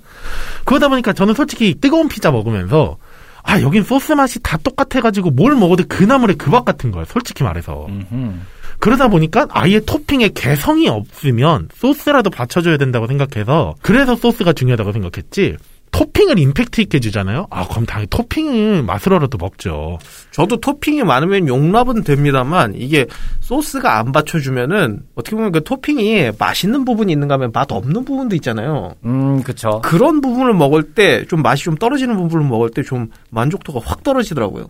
그러다 0.66 0.88
보니까 0.88 1.14
저는 1.14 1.32
솔직히 1.34 1.74
뜨거운 1.80 2.08
피자 2.08 2.30
먹으면서 2.30 2.98
아 3.42 3.62
여긴 3.62 3.82
소스 3.82 4.12
맛이 4.12 4.40
다 4.42 4.58
똑같아가지고 4.58 5.30
뭘 5.30 5.54
먹어도 5.56 5.84
그 5.88 6.04
나물의 6.04 6.36
그 6.36 6.50
맛 6.50 6.66
같은 6.66 6.90
거예요. 6.90 7.06
솔직히 7.06 7.42
말해서 7.42 7.86
음흠. 7.88 8.32
그러다 8.78 9.08
보니까 9.08 9.46
아예 9.50 9.80
토핑에 9.80 10.30
개성이 10.34 10.88
없으면 10.88 11.68
소스라도 11.74 12.28
받쳐줘야 12.28 12.76
된다고 12.76 13.06
생각해서 13.06 13.74
그래서 13.80 14.16
소스가 14.16 14.52
중요하다고 14.52 14.92
생각했지. 14.92 15.56
토핑을 15.92 16.38
임팩트 16.38 16.80
있게 16.82 17.00
주잖아요. 17.00 17.46
아 17.50 17.66
그럼 17.68 17.84
당연히 17.86 18.06
토핑을 18.08 18.82
맛으로라도 18.84 19.38
먹죠. 19.38 19.98
저도 20.30 20.58
토핑이 20.60 21.02
많으면 21.02 21.48
용납은 21.48 22.04
됩니다만 22.04 22.74
이게 22.76 23.06
소스가 23.40 23.98
안 23.98 24.12
받쳐주면은 24.12 25.02
어떻게 25.14 25.36
보면 25.36 25.52
그 25.52 25.64
토핑이 25.64 26.32
맛있는 26.38 26.84
부분이 26.84 27.12
있는가 27.12 27.34
하면 27.34 27.50
맛 27.52 27.70
없는 27.72 28.04
부분도 28.04 28.36
있잖아요. 28.36 28.94
음, 29.04 29.42
그쵸. 29.42 29.80
그런 29.82 30.20
부분을 30.20 30.54
먹을 30.54 30.82
때 30.94 31.24
좀 31.28 31.42
맛이 31.42 31.64
좀 31.64 31.74
떨어지는 31.76 32.16
부분을 32.16 32.46
먹을 32.46 32.70
때 32.70 32.82
좀 32.82 33.08
만족도가 33.30 33.80
확 33.84 34.02
떨어지더라고요. 34.02 34.66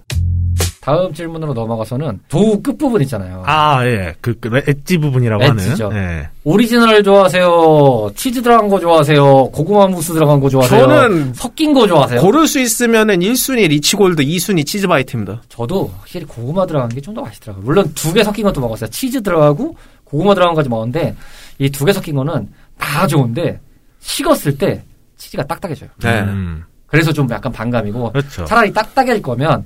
다음 0.81 1.13
질문으로 1.13 1.53
넘어가서는 1.53 2.21
도우 2.31 2.63
끝부분 2.63 3.03
있잖아요. 3.03 3.43
아 3.47 3.85
예, 3.87 4.15
그, 4.23 4.35
그 4.41 4.63
edge 4.67 4.97
부분이라고 4.97 5.45
edge죠. 5.45 5.91
하는. 5.91 5.97
예. 6.23 6.29
오리지널 6.45 7.03
좋아하세요? 7.03 8.13
치즈 8.17 8.41
들어간 8.41 8.71
거 8.71 8.81
좋아하세요? 8.81 9.51
고구마 9.51 9.89
무스 9.89 10.15
들어간 10.15 10.41
거 10.41 10.49
좋아하세요? 10.49 10.81
저는 10.89 11.35
섞인 11.35 11.75
거 11.75 11.87
좋아하세요? 11.87 12.23
고를 12.23 12.47
수 12.47 12.59
있으면은 12.61 13.19
1순위 13.21 13.69
리치골드, 13.69 14.23
2순위 14.23 14.65
치즈 14.65 14.87
바이트입니다. 14.89 15.43
저도 15.51 15.93
확실히 15.99 16.25
고구마 16.25 16.65
들어간 16.65 16.89
게 16.89 17.01
좀 17.03 17.13
더 17.15 17.21
맛있더라고요. 17.21 17.63
물론 17.65 17.93
두 17.95 18.15
개 18.15 18.25
섞인 18.25 18.45
것도 18.45 18.63
먹었어요. 18.63 18.89
치즈 18.89 19.23
들어가고 19.23 19.77
고구마 20.05 20.33
들어간 20.35 20.55
거까지 20.55 20.71
먹었는데 20.71 21.15
이 21.59 21.69
두 21.71 21.85
개 21.85 21.93
섞인 21.93 22.15
거는 22.17 22.49
다 22.79 23.07
좋은데 23.07 23.61
식었을 24.01 24.57
때 24.57 24.83
치즈가 25.19 25.45
딱딱해져요. 25.47 25.91
네. 26.03 26.21
음, 26.21 26.65
그래서 26.87 27.13
좀 27.13 27.29
약간 27.31 27.53
반감이고 27.53 28.13
그렇죠. 28.13 28.47
차라리 28.47 28.73
딱딱해질 28.73 29.21
거면 29.21 29.63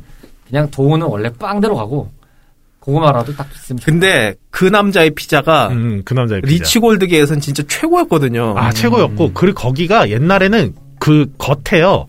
그냥 0.49 0.71
도우는 0.71 1.07
원래 1.07 1.31
빵대로 1.33 1.75
가고 1.77 2.11
고구마라도 2.81 3.35
딱 3.35 3.49
있으면 3.55 3.79
좋 3.81 3.87
근데 3.87 4.35
그 4.51 4.67
남자의 4.67 5.11
피자가 5.11 5.69
음, 5.69 6.03
그 6.05 6.13
남자의 6.15 6.43
피자. 6.43 6.65
리치골드계에선 6.65 7.41
진짜 7.41 7.63
최고였거든요. 7.67 8.55
아, 8.59 8.71
최고였고, 8.73 9.33
그리고 9.33 9.59
거기가 9.61 10.11
옛날에는 10.11 10.75
그 10.99 11.33
겉에요. 11.39 12.07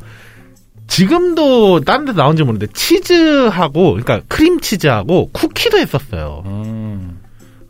지금도 0.87 1.79
다른 1.81 2.05
데서 2.05 2.17
나온지 2.17 2.43
모르는데, 2.43 2.67
치즈하고, 2.73 3.91
그러니까 3.93 4.21
크림 4.27 4.59
치즈하고 4.59 5.29
쿠키도 5.31 5.77
했었어요. 5.79 6.43
음. 6.45 7.19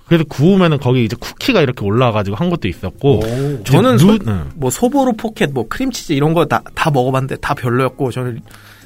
그래서 0.07 0.23
구우면은 0.27 0.77
거기 0.79 1.03
이제 1.05 1.15
쿠키가 1.19 1.61
이렇게 1.61 1.83
올라와가지고 1.85 2.35
한 2.35 2.49
것도 2.49 2.67
있었고, 2.67 3.19
오. 3.19 3.63
저는 3.63 3.93
누, 3.97 3.99
솔- 3.99 4.19
응. 4.27 4.49
뭐 4.55 4.69
소보로 4.69 5.13
포켓, 5.13 5.51
뭐 5.51 5.67
크림치즈 5.67 6.13
이런 6.13 6.33
거 6.33 6.45
다 6.45 6.61
다 6.75 6.91
먹어봤는데 6.91 7.37
다 7.37 7.53
별로였고 7.55 8.11
저는 8.11 8.41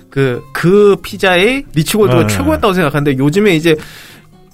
그 0.10 0.42
그 0.54 0.98
피자의 1.02 1.64
리치골드가 1.74 2.28
네. 2.28 2.28
최고였다고 2.28 2.74
생각하는데 2.74 3.18
요즘에 3.18 3.56
이제 3.56 3.76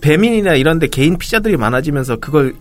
배민이나 0.02 0.54
이런데 0.54 0.88
개인 0.88 1.18
피자들이 1.18 1.58
많아지면서 1.58 2.18
그걸 2.18 2.54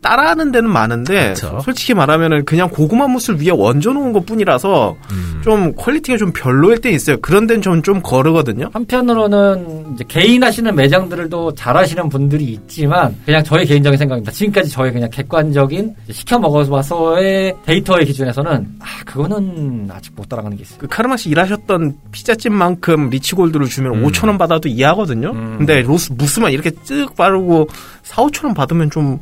따라하는 0.00 0.52
데는 0.52 0.70
많은데 0.70 1.30
그쵸. 1.34 1.60
솔직히 1.64 1.94
말하면은 1.94 2.44
그냥 2.44 2.68
고구마 2.68 3.08
무스를 3.08 3.40
위에 3.40 3.50
얹어 3.50 3.92
놓은 3.92 4.12
것 4.12 4.24
뿐이라서 4.26 4.96
음. 5.10 5.40
좀 5.42 5.74
quality가 5.74 6.18
좀 6.18 6.32
별로일 6.32 6.80
때 6.80 6.90
있어요. 6.90 7.16
그런 7.20 7.46
데는 7.46 7.62
좀, 7.62 7.82
좀 7.82 8.00
거르거든요. 8.02 8.68
한편으로는 8.72 9.94
이제 9.94 10.04
개인 10.06 10.44
하시는 10.44 10.74
매장들도 10.74 11.54
잘 11.54 11.76
하시는 11.76 12.08
분들이 12.08 12.44
있지만 12.44 13.16
그냥 13.24 13.42
저의 13.42 13.66
개인적인 13.66 13.98
생각입니다. 13.98 14.32
지금까지 14.32 14.70
저의 14.70 14.92
그냥 14.92 15.10
객관적인 15.10 15.94
시켜 16.10 16.38
먹어봐서의 16.38 17.54
데이터의 17.64 18.06
기준에서는 18.06 18.66
아 18.80 18.86
그거는 19.04 19.88
아직 19.92 20.12
못 20.14 20.28
따라가는 20.28 20.56
게 20.56 20.62
있어요. 20.62 20.78
그 20.78 20.86
카르마 20.86 21.15
씨 21.15 21.28
일하셨던 21.30 21.96
피자집만큼 22.12 23.10
리치골드를 23.10 23.66
주면 23.66 23.94
음. 23.94 24.06
5천 24.06 24.28
원 24.28 24.38
받아도 24.38 24.68
이해하거든요. 24.68 25.30
음. 25.30 25.54
근데 25.58 25.82
로스 25.82 26.12
무스만 26.12 26.52
이렇게 26.52 26.70
쓱 26.70 27.16
바르고 27.16 27.68
4, 28.02 28.22
5천 28.22 28.44
원 28.46 28.54
받으면 28.54 28.90
좀 28.90 29.18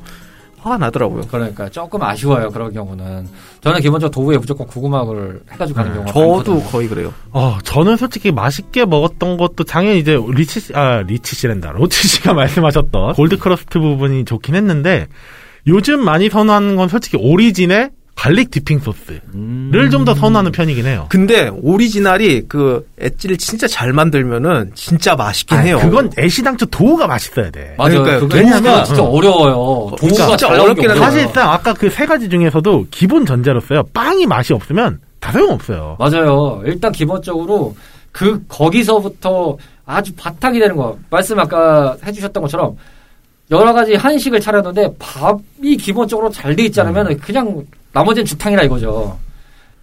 화가 0.64 0.78
나더라고요. 0.78 1.22
그러니까 1.30 1.68
조금 1.68 2.02
아쉬워요 2.02 2.50
그런 2.50 2.72
경우는. 2.72 3.28
저는 3.60 3.80
기본적으로 3.80 4.10
dough에 4.10 4.38
무조건 4.38 4.66
고구마를 4.66 5.42
해가지고 5.52 5.76
가는 5.76 5.90
네, 5.90 5.96
경우가 5.96 6.12
저도 6.12 6.28
많거든요. 6.52 6.70
거의 6.70 6.88
그래요. 6.88 7.12
어, 7.32 7.58
저는 7.62 7.96
솔직히 7.98 8.32
맛있게 8.32 8.86
먹었던 8.86 9.36
것도 9.36 9.64
당연히 9.64 9.98
이제 9.98 10.18
리치 10.26 10.60
씨, 10.60 10.74
아, 10.74 11.02
리치 11.02 11.36
씨랜다. 11.36 11.72
로치 11.72 12.08
씨가 12.08 12.32
말씀하셨던 12.34 13.12
gold 13.14 13.38
crust 13.38 13.78
부분이 13.78 14.24
좋긴 14.24 14.54
했는데 14.54 15.06
요즘 15.66 16.02
많이 16.02 16.30
선호하는 16.30 16.76
건 16.76 16.88
솔직히 16.88 17.18
오리지널에 17.20 17.90
garlic 18.16 18.50
dipping 18.50 18.78
소스를 18.78 19.20
음. 19.34 19.88
좀더 19.90 20.14
선호하는 20.14 20.52
편이긴 20.52 20.86
해요. 20.86 21.06
근데 21.10 21.48
오리지널이 21.52 22.42
그 22.48 22.88
엣지를 22.98 23.36
진짜 23.36 23.66
잘 23.66 23.92
만들면은 23.92 24.70
진짜 24.74 25.14
맛있긴 25.16 25.58
아니, 25.58 25.68
해요. 25.68 25.78
그건 25.82 26.10
애시당초 26.18 26.66
dough가 26.66 27.06
맛있어야 27.06 27.50
돼. 27.50 27.74
맞아요. 27.76 28.02
그거 28.04 28.36
왜냐면- 28.36 28.84
진짜 28.84 29.02
어. 29.02 29.10
어려워요. 29.10 29.96
dough가 29.98 30.26
진짜 30.28 30.48
어렵긴 30.48 30.82
게 30.82 30.86
한데. 30.88 31.00
사실상 31.00 31.50
아까 31.52 31.72
그 31.74 31.90
세 31.90 32.06
가지 32.06 32.28
중에서도 32.28 32.86
기본 32.90 33.26
전제로서요. 33.26 33.82
빵이 33.92 34.26
맛이 34.26 34.52
없으면 34.52 35.00
다 35.20 35.32
소용없어요. 35.32 35.96
맞아요. 35.98 36.62
일단 36.64 36.92
기본적으로 36.92 37.74
그 38.12 38.42
거기서부터 38.48 39.56
아주 39.86 40.12
바탕이 40.14 40.58
되는 40.60 40.76
거. 40.76 40.96
말씀 41.10 41.38
아까 41.38 41.96
해주셨던 42.06 42.40
것처럼 42.42 42.76
여러 43.50 43.72
가지 43.72 43.94
한식을 43.96 44.40
차렸는데 44.40 44.88
밥이 44.98 45.76
기본적으로 45.78 46.30
잘 46.30 46.56
돼 46.56 46.64
있지 46.64 46.80
않으면 46.80 47.08
음. 47.08 47.18
그냥 47.18 47.62
나머지는 47.94 48.26
죽탕이라 48.26 48.64
이거죠. 48.64 49.18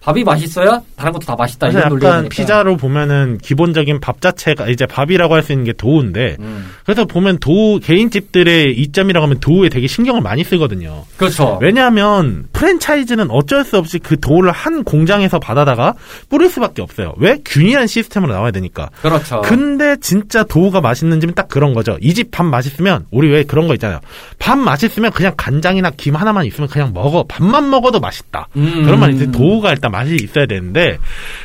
밥이 0.02 0.24
맛있어야 0.24 0.80
다른 0.96 1.12
것도 1.12 1.26
다 1.26 1.36
맛있다 1.38 1.68
이런 1.68 1.88
논리가 1.88 2.08
약간 2.08 2.22
되니까. 2.22 2.34
피자로 2.34 2.76
보면은 2.76 3.38
기본적인 3.38 4.00
밥 4.00 4.20
자체가 4.20 4.68
이제 4.68 4.84
밥이라고 4.86 5.34
할 5.34 5.42
수 5.42 5.52
있는 5.52 5.64
게 5.64 5.72
도우인데 5.72 6.36
음. 6.40 6.70
그래서 6.84 7.04
보면 7.04 7.38
도우 7.38 7.78
개인 7.80 8.10
집들의 8.10 8.76
이점이라고 8.78 9.24
하면 9.26 9.38
도우에 9.40 9.68
되게 9.68 9.86
신경을 9.86 10.20
많이 10.20 10.42
쓰거든요. 10.44 11.04
그렇죠. 11.16 11.58
왜냐하면 11.60 12.46
프랜차이즈는 12.52 13.30
어쩔 13.30 13.64
수 13.64 13.76
없이 13.78 13.98
그 13.98 14.18
도우를 14.18 14.50
한 14.52 14.82
공장에서 14.84 15.38
받아다가 15.38 15.94
뿌릴 16.28 16.48
수밖에 16.50 16.82
없어요. 16.82 17.14
왜? 17.18 17.38
균일한 17.44 17.86
시스템으로 17.86 18.32
나와야 18.32 18.50
되니까. 18.50 18.88
그렇죠. 19.02 19.40
근데 19.42 19.96
진짜 20.00 20.42
dough가 20.44 20.80
맛있는 20.80 21.20
집은 21.20 21.34
딱 21.34 21.48
그런 21.48 21.74
거죠. 21.74 21.96
이 22.00 22.12
집 22.14 22.30
밥 22.32 22.44
맛있으면 22.46 23.06
우리 23.10 23.28
왜 23.30 23.42
그런 23.44 23.66
거 23.68 23.74
있잖아요. 23.74 24.00
밥 24.38 24.56
맛있으면 24.58 25.10
그냥 25.12 25.34
간장이나 25.36 25.90
김 25.96 26.14
하나만 26.16 26.46
있으면 26.46 26.68
그냥 26.68 26.92
먹어. 26.92 27.24
밥만 27.28 27.68
먹어도 27.70 28.00
맛있다. 28.00 28.48
음. 28.56 28.82
그런 28.84 28.98
말이 29.00 29.14
있어요. 29.14 29.30
dough가 29.32 29.70
일단 29.70 29.91
맛이 29.92 30.16
있어야 30.16 30.46
되는데 30.46 30.98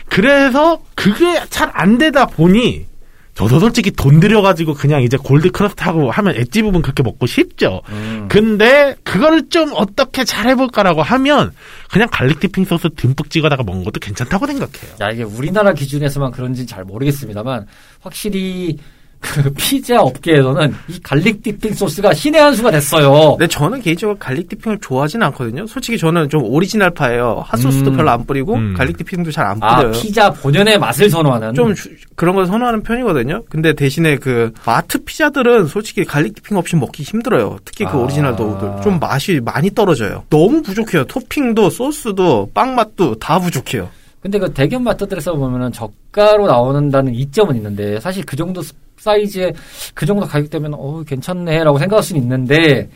그래서 0.10 0.79
그게 0.95 1.39
잘 1.49 1.67
안 1.73 1.97
되다 1.99 2.25
보니 2.25 2.88
저도 3.36 3.60
솔직히 3.60 3.91
돈 3.91 4.19
들여가지고 4.19 4.73
그냥 4.73 5.03
이제 5.03 5.15
gold 5.15 5.52
crust 5.52 5.84
하고 5.83 6.10
하면 6.10 6.36
엣지 6.36 6.63
부분 6.63 6.81
그렇게 6.81 7.03
먹고 7.03 7.27
싶죠. 7.27 7.83
음. 7.89 8.25
근데 8.29 8.95
그거를 9.03 9.49
좀 9.49 9.73
어떻게 9.75 10.23
잘 10.23 10.47
해볼까라고 10.49 11.03
하면 11.03 11.51
그냥 11.91 12.07
garlic 12.12 12.39
dipping 12.39 12.65
소스 12.65 12.89
듬뿍 12.95 13.29
찍어다가 13.29 13.62
먹는 13.62 13.83
것도 13.83 13.99
괜찮다고 13.99 14.47
생각해요. 14.47 14.95
야 15.01 15.12
이게 15.12 15.21
우리나라 15.21 15.73
기준에서만 15.73 16.31
그런지 16.31 16.65
잘 16.65 16.83
모르겠습니다만 16.83 17.67
확실히 18.01 18.77
그 19.19 19.51
피자 19.58 19.99
업계에서는 20.01 20.73
이 20.89 20.99
garlic 21.02 21.41
dipping 21.43 21.73
소스가 21.73 22.13
신의 22.13 22.39
한 22.39 22.53
수가 22.56 22.71
됐어요. 22.71 23.32
근데 23.38 23.47
저는 23.47 23.82
개인적으로 23.82 24.17
garlic 24.19 24.47
dipping을 24.50 24.78
좋아하지는 24.80 25.25
않거든요. 25.27 25.65
솔직히 25.67 25.97
저는 25.97 26.30
좀 26.30 26.43
오리지널파예요. 26.43 27.43
핫소스도 27.47 27.91
음. 27.91 27.97
별로 27.97 28.12
안 28.12 28.25
뿌리고 28.25 28.56
음. 28.56 28.73
garlic 28.76 28.97
dipping도 28.97 29.32
잘 29.32 29.59
안 29.59 29.78
뿌려요. 29.77 29.91
피자 29.93 30.30
본연의 30.32 30.77
맛을 30.80 31.10
선호하는 31.10 31.53
좀 31.56 31.73
주- 31.73 31.89
그런 32.15 32.36
걸 32.36 32.45
선호하는 32.47 32.84
편이거든요. 32.84 33.43
근데 33.49 33.73
대신에 33.73 34.17
그 34.17 34.53
마트 34.65 35.03
피자들은 35.03 35.65
솔직히 35.67 36.03
garlic 36.06 36.36
dipping 36.36 36.58
없이 36.58 36.75
먹기 36.75 37.03
힘들어요. 37.03 37.58
특히 37.65 37.86
그 37.86 37.91
아. 37.91 37.95
오리지널 37.97 38.36
도우들 38.36 38.82
좀 38.84 38.99
맛이 38.99 39.39
많이 39.43 39.69
떨어져요. 39.73 40.23
너무 40.30 40.62
부족해요. 40.62 41.06
토핑도 41.06 41.69
소스도 41.69 42.49
빵 42.53 42.75
맛도 42.75 43.15
다 43.15 43.39
부족해요. 43.39 43.89
근데 44.21 44.39
그 44.39 44.51
대기업 44.51 44.82
마트들에서 44.82 45.34
보면은 45.36 45.71
저가로 45.71 46.47
나오는다는 46.47 47.13
이점은 47.13 47.56
있는데 47.56 47.99
사실 47.99 48.25
그 48.25 48.36
정도 48.36 48.62
스- 48.62 48.73
사이즈에 48.99 49.53
그 49.93 50.05
정도 50.05 50.25
가격대면 50.25 50.73
어 50.73 51.03
괜찮네라고 51.07 51.77
생각할 51.79 52.03
수는 52.03 52.21
있는데 52.21 52.89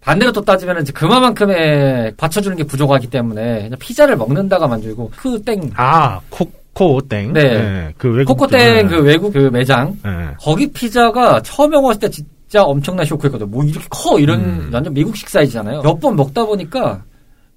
반대로 0.00 0.32
또 0.32 0.40
따지면 0.42 0.82
이제 0.82 0.92
그만큼의 0.92 2.14
받쳐주는 2.16 2.56
게 2.56 2.64
부족하기 2.64 3.08
때문에 3.10 3.62
그냥 3.62 3.78
피자를 3.78 4.16
먹는다가 4.16 4.66
만들고 4.66 5.10
그 5.16 5.40
땡 5.44 5.70
아 5.76 6.20
코코땡. 6.30 7.32
네. 7.32 7.92
그 7.98 8.12
외국 8.12 8.36
코코땡 8.36 8.88
그 8.88 9.02
외국 9.02 9.32
그 9.32 9.38
매장 9.52 9.96
네. 10.04 10.10
거기 10.40 10.66
피자가 10.72 11.40
처음에 11.42 11.76
먹었을 11.76 12.00
때 12.00 12.08
진짜 12.10 12.64
엄청난 12.64 13.04
쇼크였거든. 13.06 13.50
뭐 13.50 13.62
이렇게 13.64 13.86
커 13.90 14.18
이런 14.18 14.40
음. 14.40 14.70
완전 14.72 14.92
미국식 14.94 15.28
사이즈잖아요. 15.28 15.82
몇 15.82 16.00
번 16.00 16.16
먹다 16.16 16.44
보니까 16.44 17.02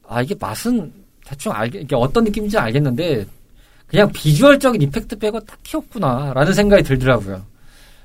아 0.08 0.22
이게 0.22 0.36
맛은 0.40 0.92
대충 1.26 1.52
알게 1.52 1.80
이게 1.80 1.96
어떤 1.96 2.24
느낌인지 2.26 2.58
알겠는데 2.58 3.26
그냥 3.88 4.12
비주얼적인 4.12 4.82
이펙트 4.82 5.18
빼고 5.18 5.42
딱히 5.42 5.78
없구나라는 5.78 6.54
생각이 6.54 6.84
들더라고요. 6.84 7.44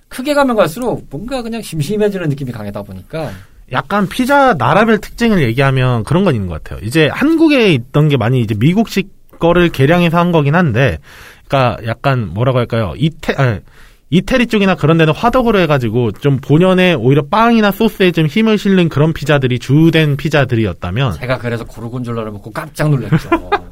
크게 0.08 0.34
가면 0.34 0.56
갈수록 0.56 1.06
뭔가 1.10 1.42
그냥 1.42 1.62
심심해지는 1.62 2.28
느낌이 2.28 2.50
강하다 2.52 2.82
보니까 2.82 3.30
약간 3.72 4.08
피자 4.08 4.54
나라별 4.54 4.98
특징을 4.98 5.42
얘기하면 5.42 6.02
그런 6.04 6.24
건 6.24 6.34
있는 6.34 6.48
것 6.48 6.62
같아요. 6.62 6.84
이제 6.84 7.08
한국에 7.12 7.72
있던 7.72 8.08
게 8.08 8.16
많이 8.16 8.40
이제 8.40 8.54
미국식 8.58 9.38
거를 9.38 9.70
개량해서 9.70 10.18
한 10.18 10.32
거긴 10.32 10.54
한데, 10.54 10.98
그러니까 11.46 11.78
약간 11.86 12.28
뭐라고 12.28 12.58
할까요? 12.58 12.92
이태 12.96 13.32
아니, 13.34 13.60
이태리 14.10 14.48
쪽이나 14.48 14.74
그런 14.74 14.98
데는 14.98 15.14
화덕으로 15.14 15.60
해가지고 15.60 16.12
좀 16.12 16.38
본연의 16.38 16.96
오히려 16.96 17.26
빵이나 17.26 17.70
소스에 17.70 18.10
좀 18.10 18.26
힘을 18.26 18.58
실는 18.58 18.88
그런 18.88 19.12
피자들이 19.12 19.60
주된 19.60 20.16
피자들이었다면 20.16 21.12
제가 21.12 21.38
그래서 21.38 21.64
고르곤졸라를 21.64 22.32
먹고 22.32 22.50
깜짝 22.50 22.90
놀랐죠. 22.90 23.30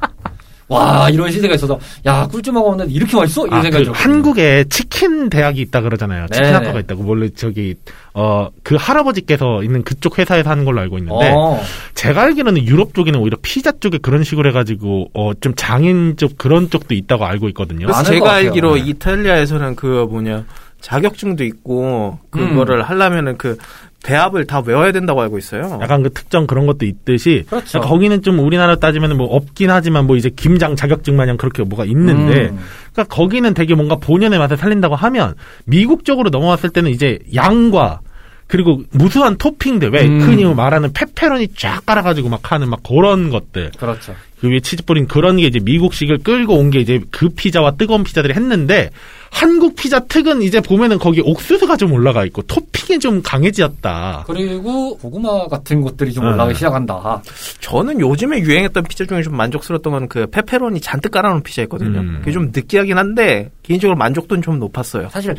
와 0.69 1.09
이런 1.09 1.31
시대가 1.31 1.55
있어서 1.55 1.79
야 2.05 2.27
꿀좀 2.27 2.53
먹었는데 2.53 2.93
이렇게 2.93 3.17
맛있어? 3.17 3.45
이런 3.47 3.59
아, 3.59 3.61
생각이 3.63 3.85
그. 3.85 3.91
한국에 3.91 4.65
치킨 4.69 5.29
대학이 5.29 5.59
있다 5.61 5.81
그러잖아요. 5.81 6.27
치킨 6.27 6.43
네네. 6.43 6.53
학과가 6.57 6.79
있다고. 6.81 7.05
원래 7.07 7.29
저기 7.35 7.75
어 8.13 8.49
그 8.63 8.75
할아버지께서 8.75 9.63
있는 9.63 9.83
그쪽 9.83 10.19
회사에서 10.19 10.49
하는 10.51 10.63
걸로 10.63 10.79
알고 10.81 10.99
있는데 10.99 11.31
어. 11.35 11.59
제가 11.95 12.21
알기로는 12.21 12.67
유럽 12.67 12.93
쪽에는 12.93 13.19
오히려 13.19 13.35
피자 13.41 13.71
쪽에 13.79 13.97
그런 13.97 14.23
식으로 14.23 14.49
해가지고 14.49 15.09
어 15.13 15.31
좀 15.41 15.53
장인 15.55 16.15
쪽 16.17 16.37
그런 16.37 16.69
쪽도 16.69 16.93
있다고 16.93 17.25
알고 17.25 17.47
있거든요. 17.49 17.87
그래서 17.87 18.03
제가. 18.03 18.31
알기로 18.33 18.75
네. 18.75 18.81
이탈리아에서는 18.87 19.75
그 19.75 20.05
뭐냐 20.09 20.45
자격증도 20.81 21.43
있고 21.45 22.19
음. 22.35 22.49
그거를 22.49 22.83
하려면은 22.83 23.37
그 23.37 23.57
대합을 24.03 24.45
다 24.45 24.61
외워야 24.65 24.91
된다고 24.91 25.21
알고 25.21 25.37
있어요. 25.37 25.77
약간 25.81 26.03
그 26.03 26.11
특정 26.11 26.47
그런 26.47 26.65
것도 26.65 26.85
있듯이 26.85 27.45
그렇죠. 27.49 27.81
거기는 27.81 28.21
좀 28.21 28.39
우리나라 28.39 28.75
따지면 28.75 29.17
뭐 29.17 29.27
없긴 29.27 29.69
하지만 29.71 30.07
뭐 30.07 30.15
이제 30.15 30.29
김장 30.35 30.75
자격증 30.75 31.15
마냥 31.17 31.37
그렇게 31.37 31.63
뭐가 31.63 31.85
있는데 31.85 32.49
음. 32.49 32.59
그러니까 32.93 33.15
거기는 33.15 33.53
되게 33.53 33.75
뭔가 33.75 33.95
본연의 33.97 34.39
맛을 34.39 34.57
살린다고 34.57 34.95
하면 34.95 35.35
미국 35.65 36.05
쪽으로 36.05 36.29
넘어왔을 36.29 36.69
때는 36.69 36.91
이제 36.91 37.19
양과 37.35 37.99
그리고 38.47 38.81
무수한 38.91 39.37
토핑들 39.37 39.89
왜 39.91 40.07
음. 40.07 40.21
흔히 40.21 40.43
말하는 40.45 40.91
페페로니 40.93 41.49
쫙 41.55 41.85
깔아가지고 41.85 42.29
막 42.29 42.51
하는 42.51 42.69
막 42.69 42.81
그런 42.81 43.29
것들 43.29 43.71
그렇죠. 43.77 44.15
그 44.39 44.49
위에 44.49 44.59
치즈 44.61 44.85
뿌린 44.85 45.05
그런 45.07 45.37
게 45.37 45.43
이제 45.43 45.59
미국식을 45.61 46.19
끌고 46.19 46.55
온 46.57 46.71
게 46.71 46.79
이제 46.79 47.01
그 47.11 47.29
피자와 47.29 47.71
뜨거운 47.71 48.03
피자들이 48.03 48.33
했는데 48.33 48.89
한국 49.31 49.75
피자 49.75 49.99
특은 49.99 50.41
이제 50.41 50.59
보면은 50.59 50.97
거기 50.99 51.21
옥수수가 51.21 51.77
좀 51.77 51.91
올라가 51.93 52.25
있고 52.25 52.41
토핑이 52.41 52.99
좀 52.99 53.21
강해지었다. 53.21 54.23
그리고 54.27 54.97
고구마 54.97 55.47
같은 55.47 55.81
것들이 55.81 56.11
좀 56.13 56.23
네. 56.25 56.31
올라가기 56.31 56.55
시작한다. 56.55 57.21
저는 57.61 57.99
요즘에 57.99 58.39
유행했던 58.39 58.83
피자 58.83 59.05
중에 59.05 59.21
좀 59.21 59.35
만족스러웠던 59.37 59.93
건 59.93 60.09
그 60.09 60.25
페페로니 60.27 60.81
잔뜩 60.81 61.11
깔아놓은 61.11 61.43
피자 61.43 61.61
있거든요. 61.63 61.99
음. 61.99 62.17
그게 62.19 62.31
좀 62.31 62.51
느끼하긴 62.53 62.97
한데 62.97 63.51
개인적으로 63.63 63.95
만족도는 63.97 64.41
좀 64.41 64.57
높았어요. 64.59 65.09
사실 65.11 65.35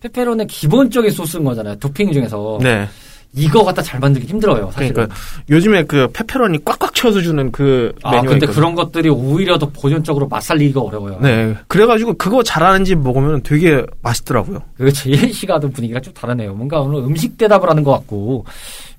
페페론의 0.00 0.46
기본적인 0.46 1.10
소스인 1.10 1.44
거잖아요. 1.44 1.76
토핑 1.76 2.12
중에서 2.12 2.58
네. 2.62 2.88
이거 3.36 3.64
갖다 3.64 3.82
잘 3.82 3.98
만들기 4.00 4.28
힘들어요. 4.28 4.70
사실은. 4.72 4.92
그러니까 4.94 5.16
요즘에 5.50 5.82
그 5.84 6.08
페페로니 6.12 6.64
꽉꽉 6.64 6.94
채워서 6.94 7.20
주는 7.20 7.50
그 7.50 7.92
아 8.02 8.10
메뉴가 8.12 8.28
근데 8.30 8.44
있거든요. 8.46 8.54
그런 8.54 8.74
것들이 8.74 9.08
오히려 9.08 9.58
더 9.58 9.68
본연적으로 9.70 10.28
맛 10.28 10.40
살리기가 10.42 10.80
어려워요. 10.80 11.18
네. 11.20 11.54
그래가지고 11.66 12.14
그거 12.14 12.42
잘하는 12.42 12.84
집 12.84 12.98
먹으면 12.98 13.42
되게 13.42 13.84
맛있더라고요. 14.02 14.62
그 14.76 14.92
제일 14.92 15.32
씨가 15.32 15.54
하던 15.54 15.72
분위기가 15.72 16.00
좀 16.00 16.12
다르네요. 16.14 16.54
뭔가 16.54 16.80
오늘 16.80 17.00
음식 17.00 17.36
대답을 17.36 17.68
하는 17.68 17.82
것 17.82 17.92
같고 17.92 18.44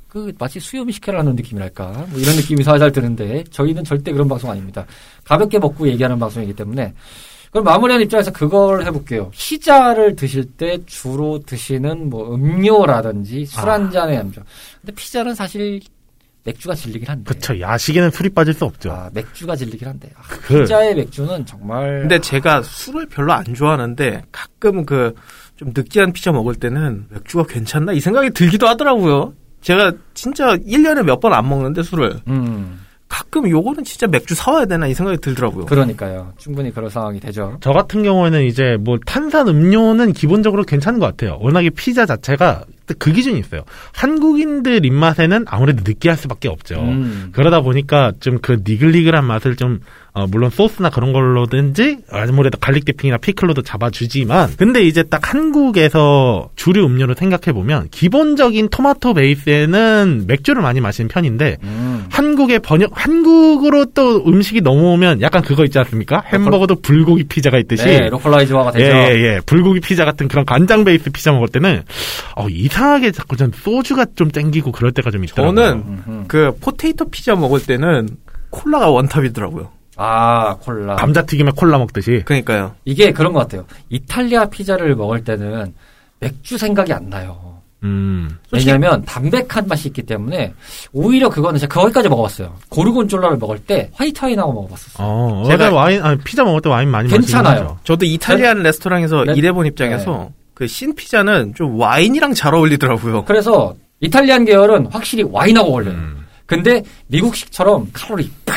그 0.08 0.32
마치 0.40 0.60
수염 0.60 0.90
식혜라는 0.90 1.36
느낌이랄까 1.36 2.06
뭐 2.10 2.20
이런 2.20 2.36
느낌이 2.36 2.64
살살 2.64 2.92
드는데 2.92 3.44
저희는 3.52 3.84
절대 3.84 4.12
그런 4.12 4.28
방송 4.28 4.50
아닙니다. 4.50 4.86
가볍게 5.24 5.60
먹고 5.60 5.88
얘기하는 5.88 6.18
방송이기 6.20 6.54
때문에 6.54 6.94
그럼 7.56 7.64
마무리하는 7.64 8.04
입장에서 8.06 8.34
그걸 8.34 8.86
해볼게요. 8.86 9.32
피자를 9.32 10.18
드실 10.18 10.44
때 10.44 10.78
주로 10.86 11.40
드시는 11.40 12.10
뭐 12.10 12.36
음료라든지 12.36 13.46
술 13.46 13.70
아. 13.70 13.74
한 13.76 13.90
잔의 13.92 14.20
음료. 14.20 14.34
근데 14.82 14.94
피자는 14.94 15.34
사실 15.34 15.80
맥주가 16.44 16.76
질리긴 16.76 17.08
한데. 17.08 17.24
그쵸 17.34 17.58
야식에는 17.58 18.12
술이 18.12 18.28
빠질 18.32 18.54
수 18.54 18.66
없죠. 18.66 18.92
아, 18.92 19.10
맥주가 19.14 19.56
질리긴 19.56 19.88
한데. 19.88 20.10
아, 20.18 20.22
그- 20.28 20.64
피자의 20.64 20.96
맥주는 20.96 21.46
정말. 21.46 22.02
근데 22.02 22.20
제가 22.20 22.62
술을 22.62 23.06
별로 23.08 23.32
안 23.32 23.46
좋아하는데 23.54 24.24
가끔 24.34 24.86
그 24.86 25.14
좀 25.56 25.72
느끼한 25.74 26.12
피자 26.12 26.34
먹을 26.34 26.54
때는 26.56 27.06
맥주가 27.10 27.46
괜찮나 27.46 27.94
이 27.94 28.02
생각이 28.02 28.32
들기도 28.32 28.68
하더라고요. 28.68 29.34
제가 29.62 29.94
진짜 30.14 30.58
1년에 30.58 31.04
몇 31.04 31.22
번 31.22 31.32
안 31.32 31.48
먹는데 31.48 31.82
술을 31.84 32.20
음, 32.28 32.82
가끔 33.16 33.50
요거는 33.50 33.86
진짜 33.86 34.08
맥주 34.08 34.36
사와야 34.36 34.66
되나 34.66 34.88
이 34.88 34.94
생각이 34.94 35.20
들더라고요. 35.20 35.68
그러니까요. 35.68 36.34
충분히 36.38 36.70
그런 36.74 36.90
상황이 36.90 37.18
되죠. 37.22 37.58
저 37.62 37.72
같은 37.72 38.04
경우에는 38.04 38.44
이제 38.44 38.76
뭐 38.78 38.98
탄산 39.06 39.48
음료는 39.48 40.12
기본적으로 40.12 40.64
괜찮은 40.64 41.00
것 41.00 41.06
같아요. 41.06 41.38
워낙에 41.40 41.70
피자 41.70 42.06
자체가 42.06 42.66
그 43.00 43.12
기준이 43.12 43.40
있어요. 43.40 43.64
한국인들 43.94 44.86
입맛에는 44.86 45.46
아무래도 45.48 45.84
느끼할 45.86 46.18
수밖에 46.18 46.48
없죠. 46.48 46.76
음. 46.80 47.30
그러다 47.34 47.62
보니까 47.62 48.12
좀 48.20 48.36
그 48.46 48.62
니글니글한 48.68 49.26
맛을 49.26 49.56
좀 49.56 49.80
어, 50.14 50.28
물론 50.28 50.50
소스나 50.50 50.90
그런 50.90 51.12
걸로든지 51.12 51.98
아무래도 52.10 52.58
garlic 52.58 52.86
dipping이나 52.86 53.18
피클로도 53.18 53.64
잡아주지만 53.64 54.54
근데 54.58 54.82
이제 54.84 55.04
딱 55.04 55.34
한국에서 55.34 56.50
주류 56.56 56.86
음료로 56.86 57.16
생각해 57.16 57.52
보면 57.54 57.90
기본적인 57.92 58.70
토마토 58.70 59.14
베이스에는 59.16 60.24
맥주를 60.28 60.62
많이 60.62 60.80
마시는 60.80 61.10
편인데 61.10 61.58
음. 61.64 62.06
한국의 62.12 62.60
번역 62.60 62.92
한국으로 62.94 63.86
또 63.94 64.24
음식이 64.26 64.62
넘어오면 64.62 65.22
약간 65.22 65.42
그거 65.42 65.66
있지 65.66 65.78
않습니까? 65.80 66.24
햄버거도 66.32 66.76
불고기 66.82 67.26
피자가 67.26 67.58
있듯이 67.58 67.86
네, 67.86 68.10
localize화가 68.10 68.72
되죠. 68.72 68.86
예, 68.86 69.10
예, 69.10 69.16
예. 69.16 69.40
불고기 69.46 69.82
피자 69.82 70.06
같은 70.06 70.28
그런 70.28 70.46
간장 70.46 70.86
베이스 70.86 71.10
피자 71.10 71.32
먹을 71.34 71.48
때는 71.50 71.82
어, 72.36 72.48
이상하게 72.50 73.12
자꾸 73.12 73.38
전 73.38 73.52
소주가 73.56 74.06
좀 74.16 74.30
땡기고 74.30 74.72
그럴 74.74 74.92
때가 74.92 75.10
좀 75.12 75.24
있더라고요. 75.24 75.56
저는 75.56 75.84
음흠. 76.08 76.24
그 76.28 76.56
potato 76.60 77.10
피자 77.10 77.36
먹을 77.36 77.64
때는 77.66 78.10
콜라가 78.50 78.90
원탑이더라고요. 78.90 79.70
아, 79.98 80.56
콜라. 80.58 80.96
감자튀김에 80.98 81.52
콜라 81.56 81.78
먹듯이 81.78 82.24
그러니까요. 82.26 82.76
이게 82.84 83.12
그런 83.14 83.32
것 83.32 83.40
같아요. 83.40 83.66
이탈리아 83.90 84.46
피자를 84.46 84.94
먹을 84.96 85.24
때는 85.24 85.74
맥주 86.20 86.58
생각이 86.58 86.92
안 86.92 87.10
나요. 87.10 87.62
음. 87.84 88.38
솔직히- 88.50 88.72
왜냐면 88.72 89.06
담백한 89.06 89.68
맛이 89.68 89.88
있기 89.90 90.04
때문에 90.04 90.54
오히려 90.92 91.30
그거는 91.30 91.60
제가 91.60 91.80
거기까지 91.82 92.10
먹어봤어요. 92.10 92.56
고르곤졸라를 92.70 93.38
먹을 93.38 93.60
때 93.60 93.90
화이트 93.94 94.26
와인하고 94.26 94.52
먹어봤었어요. 94.52 95.08
어, 95.08 95.44
제가- 95.48 95.74
와인 95.74 96.02
아니, 96.02 96.18
피자 96.20 96.44
먹을 96.44 96.62
때 96.62 96.68
와인 96.70 96.90
많이 96.90 97.08
괜찮아요. 97.10 97.78
저도 97.86 98.06
Italian 98.06 98.64
레스토랑에서 98.64 99.24
네. 99.26 99.34
일해본 99.36 99.66
입장에서 99.68 100.30
그 100.56 100.66
신피자는 100.68 101.54
좀 101.54 101.80
와인이랑 101.80 102.34
잘 102.34 102.56
어울리더라고요. 102.56 103.26
그래서 103.26 103.76
이탈리안 104.00 104.46
계열은 104.46 104.88
확실히 104.88 105.24
와인하고 105.30 105.70
어울려요. 105.70 105.94
음. 105.94 106.26
근데 106.46 106.82
미국식처럼 107.08 107.90
칼로리 107.92 108.32
빡, 108.46 108.56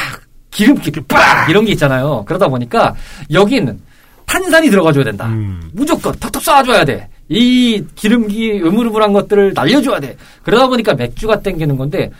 기름기 0.50 0.92
빡 1.08 1.50
이런 1.50 1.64
게 1.64 1.72
있잖아요. 1.72 2.24
그러다 2.26 2.48
보니까 2.48 2.94
여기는 3.32 3.80
탄산이 4.26 4.70
들어가줘야 4.70 5.04
된다. 5.04 5.26
음. 5.26 5.70
무조건 5.72 6.14
턱턱 6.14 6.42
쏴줘야 6.42 6.86
돼. 6.86 7.08
이 7.28 7.84
기름기 7.94 8.60
으물으물한 8.62 9.12
것들을 9.12 9.52
날려줘야 9.54 10.00
돼. 10.00 10.16
그러다 10.42 10.68
보니까 10.68 10.94
맥주가 10.94 11.40
땡기는 11.40 11.76
건데 11.76 12.10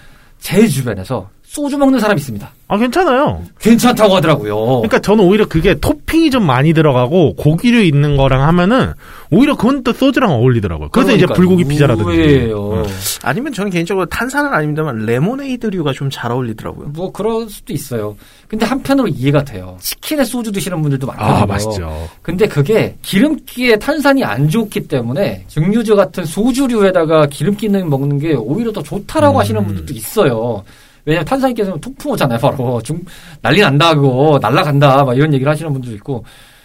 제 0.41 0.67
주변에서 0.67 1.29
소주 1.49 1.79
먹는 1.79 1.99
사람이 1.99 2.19
있습니다. 2.21 2.51
아 2.71 2.77
괜찮아요. 2.77 3.43
괜찮다고 3.59 4.17
하더라고요. 4.17 4.55
그러니까 4.67 4.99
저는 4.99 5.25
오히려 5.25 5.47
그게 5.49 5.75
토핑이 5.81 6.31
좀 6.31 6.45
많이 6.45 6.75
들어가고 6.75 7.37
고기류 7.37 7.81
있는 7.81 8.19
거랑 8.19 8.43
하면은 8.43 8.93
오히려 9.31 9.57
그건 9.57 9.83
또 9.83 9.95
소주랑 9.95 10.31
어울리더라고요. 10.31 10.91
그래서 10.91 11.13
이제 11.13 11.25
그러니까 11.25 11.35
불고기 11.35 11.65
피자라든지. 11.65 12.53
음. 12.53 12.83
아니면 13.23 13.55
저는 13.55 13.71
개인적으로 13.71 14.05
탄산은 14.07 14.53
아닙니다만 14.53 15.07
레모네이드류가 15.07 15.93
좀 15.95 16.11
잘 16.11 16.31
어울리더라고요. 16.33 16.89
뭐 16.89 17.11
그럴 17.13 17.49
수도 17.49 17.73
있어요. 17.73 18.15
근데 18.47 18.67
한편으로 18.67 19.09
이해가 19.09 19.45
돼요. 19.45 19.79
치킨에 19.81 20.25
소주 20.25 20.53
드시는 20.53 20.83
분들도 20.83 21.07
많거든요. 21.07 21.35
아 21.35 21.47
맛있죠. 21.47 22.09
근데 22.21 22.47
그게 22.47 22.95
기름기에 23.01 23.77
탄산이 23.79 24.23
안 24.23 24.51
좋기 24.51 24.87
때문에 24.89 25.45
증류주 25.49 25.97
같은 25.97 26.27
소주류에다가 26.27 27.27
기름기는 27.27 27.89
먹는 27.89 28.19
게 28.19 28.35
오히려 28.35 28.71
더 28.73 28.83
좋다라고 28.83 29.39
음. 29.39 29.41
하시는 29.41 29.65
분들도 29.67 29.95
있어요. 29.95 30.63
왜냐면 31.09 31.55
깨지면 31.55 31.81
툭 31.81 31.97
품었잖아요, 31.97 32.39
바로. 32.39 32.83
중, 32.83 33.03
난리 33.41 33.61
난다고, 33.63 34.39
날라간다, 34.43 35.05
막 35.05 35.17
이런 35.17 35.33
얘기를 35.33 35.51
하시는 35.51 35.73
분도 35.73 35.91
있고. 35.93 36.23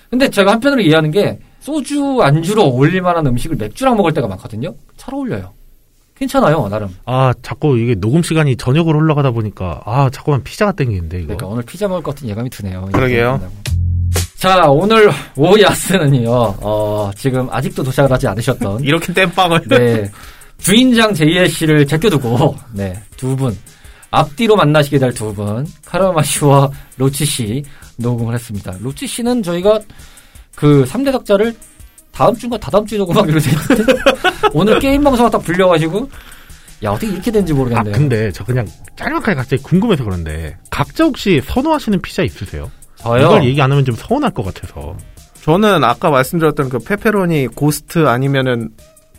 근데 0.09 0.29
제가 0.29 0.51
한편으로 0.51 0.81
이해하는 0.81 1.11
게, 1.11 1.39
소주 1.61 2.19
안주로 2.21 2.63
어울릴 2.63 3.01
만한 3.01 3.25
음식을 3.25 3.55
맥주랑 3.55 3.95
먹을 3.95 4.13
때가 4.13 4.27
많거든요? 4.27 4.75
잘 4.97 5.13
어울려요. 5.15 5.53
괜찮아요, 6.15 6.67
나름. 6.67 6.89
아 7.05 7.33
자꾸 7.41 7.77
이게 7.77 7.95
녹음 7.95 8.21
시간이 8.21 8.55
저녁으로 8.57 8.99
흘러가다 8.99 9.31
보니까 9.31 9.81
아 9.85 10.09
자꾸만 10.11 10.43
피자가 10.43 10.73
땡기는데 10.73 11.17
이거. 11.17 11.27
그러니까 11.27 11.47
오늘 11.47 11.63
피자 11.63 11.87
먹을 11.87 12.03
것 12.03 12.13
같은 12.13 12.29
예감이 12.29 12.49
드네요. 12.49 12.89
그러게요. 12.91 13.41
자, 14.37 14.69
오늘 14.69 15.09
오야스는요, 15.37 16.29
어, 16.29 17.09
지금 17.15 17.47
아직도 17.49 17.81
도착을 17.81 18.11
하지 18.11 18.27
않으셨던, 18.27 18.83
이렇게 18.83 19.13
땜빵을. 19.13 19.61
네. 19.69 20.11
주인장 20.57 21.13
제이엘 21.13 21.47
씨를 21.47 21.87
제껴두고, 21.87 22.55
네, 22.73 22.93
두 23.15 23.37
분, 23.37 23.57
앞뒤로 24.17 24.55
만나시게 24.55 24.99
될 24.99 25.11
두 25.13 25.33
분, 25.33 25.65
카라마 25.85 26.21
씨와 26.21 26.69
로치 26.97 27.25
씨 27.25 27.63
녹음을 27.97 28.35
했습니다. 28.35 28.75
로치 28.79 29.07
씨는 29.07 29.41
저희가 29.41 29.79
그 30.55 30.85
3대 30.87 31.11
덕자를 31.11 31.55
다음 32.11 32.35
주인가 32.35 32.57
다다음 32.59 32.85
주에 32.85 32.99
녹음하기로 32.99 33.39
됐는데, 33.39 33.93
오늘 34.53 34.77
게임 34.79 35.03
방송을 35.03 35.31
딱 35.31 35.39
불려가지고, 35.39 36.07
야, 36.83 36.91
어떻게 36.91 37.11
이렇게 37.11 37.31
된지 37.31 37.53
아 37.53 37.55
모르겠네요. 37.55 37.93
근데 37.93 38.31
저 38.31 38.43
그냥 38.43 38.67
짤막하게 38.95 39.33
갑자기 39.33 39.63
궁금해서 39.63 40.03
그런데 40.03 40.57
각자 40.69 41.05
혹시 41.05 41.41
선호하시는 41.43 41.99
피자 42.03 42.21
있으세요? 42.21 42.69
저요? 42.97 43.25
이걸 43.25 43.45
얘기 43.45 43.59
안 43.63 43.71
하면 43.71 43.83
좀 43.83 43.95
서운할 43.95 44.29
것 44.31 44.43
같아서. 44.43 44.95
저는 45.41 45.83
아까 45.83 46.11
말씀드렸던 46.11 46.69
그 46.69 46.77
페페로니 46.79 47.47
고스트 47.47 48.05
아니면은 48.07 48.69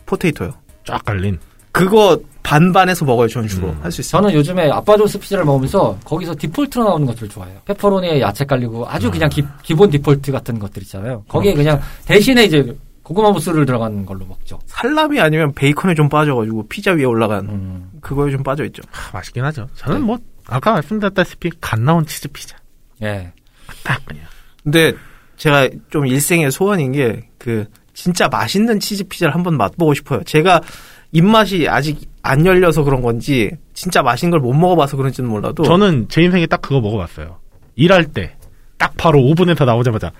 potato요. 0.05 0.53
쫙 0.85 1.03
깔린. 1.03 1.37
그거 1.73 2.17
반반해서 2.45 3.05
먹어요, 3.05 3.27
전 3.27 3.47
주로. 3.47 3.69
음. 3.69 3.79
할수 3.81 4.01
있어요. 4.01 4.21
저는 4.21 4.35
요즘에 4.35 4.69
파파존스 4.69 5.19
피자를 5.19 5.45
먹으면서 5.45 5.97
거기서 6.05 6.35
디폴트로 6.37 6.83
나오는 6.83 7.05
것들 7.07 7.27
좋아해요. 7.29 7.59
페퍼로니에 7.65 8.21
야채 8.21 8.45
깔리고 8.45 8.87
아주 8.87 9.09
그냥 9.11 9.29
기, 9.29 9.73
본 9.75 9.89
디폴트 9.89 10.31
같은 10.31 10.59
것들 10.59 10.83
있잖아요. 10.83 11.23
거기에 11.27 11.53
그냥 11.53 11.81
대신에 12.05 12.45
이제 12.45 12.75
고구마 13.03 13.31
무스를 13.31 13.65
들어간 13.65 14.05
걸로 14.05 14.25
먹죠. 14.25 14.59
살라미 14.65 15.19
아니면 15.19 15.53
베이컨에 15.53 15.93
좀 15.95 16.09
빠져가지고 16.09 16.67
피자 16.67 16.91
위에 16.91 17.03
올라간 17.03 17.45
음. 17.49 17.89
그거에 18.01 18.31
좀 18.31 18.43
빠져있죠. 18.43 18.81
하, 18.91 19.11
맛있긴 19.17 19.43
하죠. 19.45 19.67
저는 19.75 19.99
네. 19.99 20.05
뭐 20.05 20.17
아까 20.47 20.71
말씀드렸다시피 20.73 21.51
갓 21.61 21.79
나온 21.79 22.05
치즈 22.05 22.29
피자. 22.29 22.57
예. 23.03 23.31
딱 23.83 24.03
그냥. 24.05 24.23
근데 24.63 24.93
제가 25.37 25.69
좀 25.89 26.07
일생의 26.07 26.51
소원인 26.51 26.91
게 26.93 27.21
그 27.45 27.65
진짜 27.93 28.27
맛있는 28.27 28.79
치즈 28.79 29.03
피자를 29.03 29.35
한번 29.35 29.55
맛보고 29.55 29.93
싶어요. 29.93 30.23
제가 30.23 30.61
입맛이 31.11 31.67
아직 31.69 32.01
안 32.25 32.45
열려서 32.45 32.83
그런 32.83 33.01
건지 33.01 33.51
진짜 33.73 34.01
맛있는 34.01 34.31
걸 34.31 34.39
못 34.39 34.53
먹어봐서 34.53 34.97
그런지는 34.97 35.29
몰라도 35.29 35.63
저는 35.63 36.07
제 36.09 36.21
인생에 36.23 36.45
딱 36.47 36.61
그거 36.61 36.81
먹어봤어요. 36.81 37.37
일할 37.75 38.05
때 38.05 38.35
딱 38.77 38.93
바로 38.97 39.21
오븐에서 39.21 39.63
나오자마자 39.65 40.11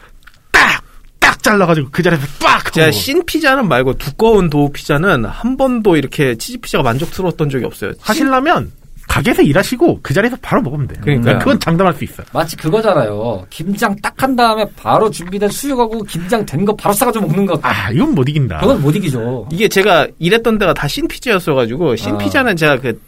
딱! 0.51 0.81
딱 1.19 1.43
잘라가지고 1.43 1.89
그 1.91 2.01
자리에서 2.01 2.25
빡! 2.41 2.71
제가. 2.71 2.91
신 2.91 3.25
피자는 3.25 3.67
말고 3.67 3.95
두꺼운 3.95 4.49
도우 4.49 4.69
피자는 4.71 5.25
한 5.25 5.57
번도 5.57 5.97
이렇게 5.97 6.35
치즈 6.35 6.59
피자가 6.59 6.83
만족스러웠던 6.83 7.49
적이 7.49 7.65
없어요. 7.65 7.91
하시려면 7.99 8.71
가게에서 9.15 9.41
일하시고 9.43 9.99
그 10.01 10.13
자리에서 10.13 10.35
바로 10.41 10.61
먹으면 10.61 10.87
돼요. 10.87 10.99
그러니까요. 11.01 11.39
그건 11.39 11.57
장담할 11.59 11.93
수 11.93 12.03
있어요. 12.03 12.25
마치 12.33 12.57
그거잖아요. 12.57 13.45
김장 13.49 13.95
딱 14.01 14.15
한 14.17 14.35
다음에 14.35 14.65
바로 14.75 15.09
준비된 15.09 15.49
수육하고 15.49 16.03
김장 16.03 16.45
된 16.45 16.65
거 16.65 16.75
바로 16.75 16.93
싸가지고 16.93 17.27
먹는 17.27 17.45
거. 17.45 17.59
아, 17.61 17.91
이건 17.91 18.13
못 18.15 18.27
이긴다. 18.27 18.57
그건 18.59 18.81
못 18.81 18.95
이기죠. 18.95 19.47
이게 19.51 19.67
제가 19.67 20.07
일했던 20.19 20.57
데가 20.57 20.73
다 20.73 20.87
신 20.87 21.07
피자였어가지고 21.07 21.95
신 21.97 22.15
아. 22.15 22.17
피자는 22.17 22.55
제가 22.55 22.79
그 22.79 22.99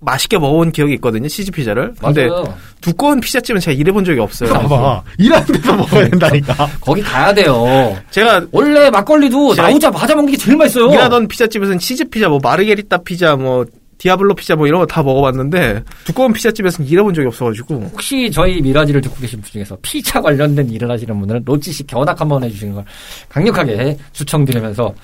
맛있게 0.00 0.38
먹어본 0.38 0.72
기억이 0.72 0.92
있거든요. 0.94 1.26
치즈 1.28 1.50
피자를. 1.52 1.94
근데 2.00 2.26
맞아요. 2.28 2.54
두꺼운 2.80 3.18
피자집은 3.20 3.60
제가 3.60 3.74
일해본 3.76 4.04
적이 4.04 4.20
없어요. 4.20 4.52
봐봐. 4.52 5.02
일하는 5.18 5.46
데서 5.46 5.74
먹어야 5.76 6.08
된다니까. 6.10 6.68
거기 6.80 7.00
가야 7.02 7.32
돼요. 7.32 7.96
제가 8.10 8.46
원래 8.52 8.90
막걸리도 8.90 9.54
나오자마자 9.54 10.14
먹는 10.14 10.32
게 10.32 10.36
제일 10.36 10.56
맛있어요. 10.58 10.92
일하던 10.92 11.26
피자집에서는 11.28 11.78
치즈 11.78 12.08
피자, 12.10 12.28
뭐 12.28 12.38
마르게리따 12.42 12.98
피자, 12.98 13.36
뭐 13.36 13.64
디아블로 13.98 14.34
피자 14.34 14.54
뭐 14.56 14.66
이런 14.66 14.80
거 14.80 14.86
다 14.86 15.02
먹어봤는데 15.02 15.82
두꺼운 16.04 16.32
피자집에서는 16.32 16.88
일해본 16.90 17.14
적이 17.14 17.28
없어가지고. 17.28 17.74
혹시 17.92 18.30
저희 18.30 18.60
미라지를 18.60 19.00
듣고 19.00 19.16
계신 19.16 19.40
분 19.40 19.50
중에서 19.50 19.76
피자 19.82 20.20
관련된 20.20 20.70
일을 20.70 20.90
하시는 20.90 21.18
분들은 21.18 21.42
로치 21.44 21.72
씨 21.72 21.86
견학 21.86 22.20
한번 22.20 22.44
해주시는 22.44 22.74
걸 22.74 22.84
강력하게 23.28 23.96
추천드리면서 24.12 24.94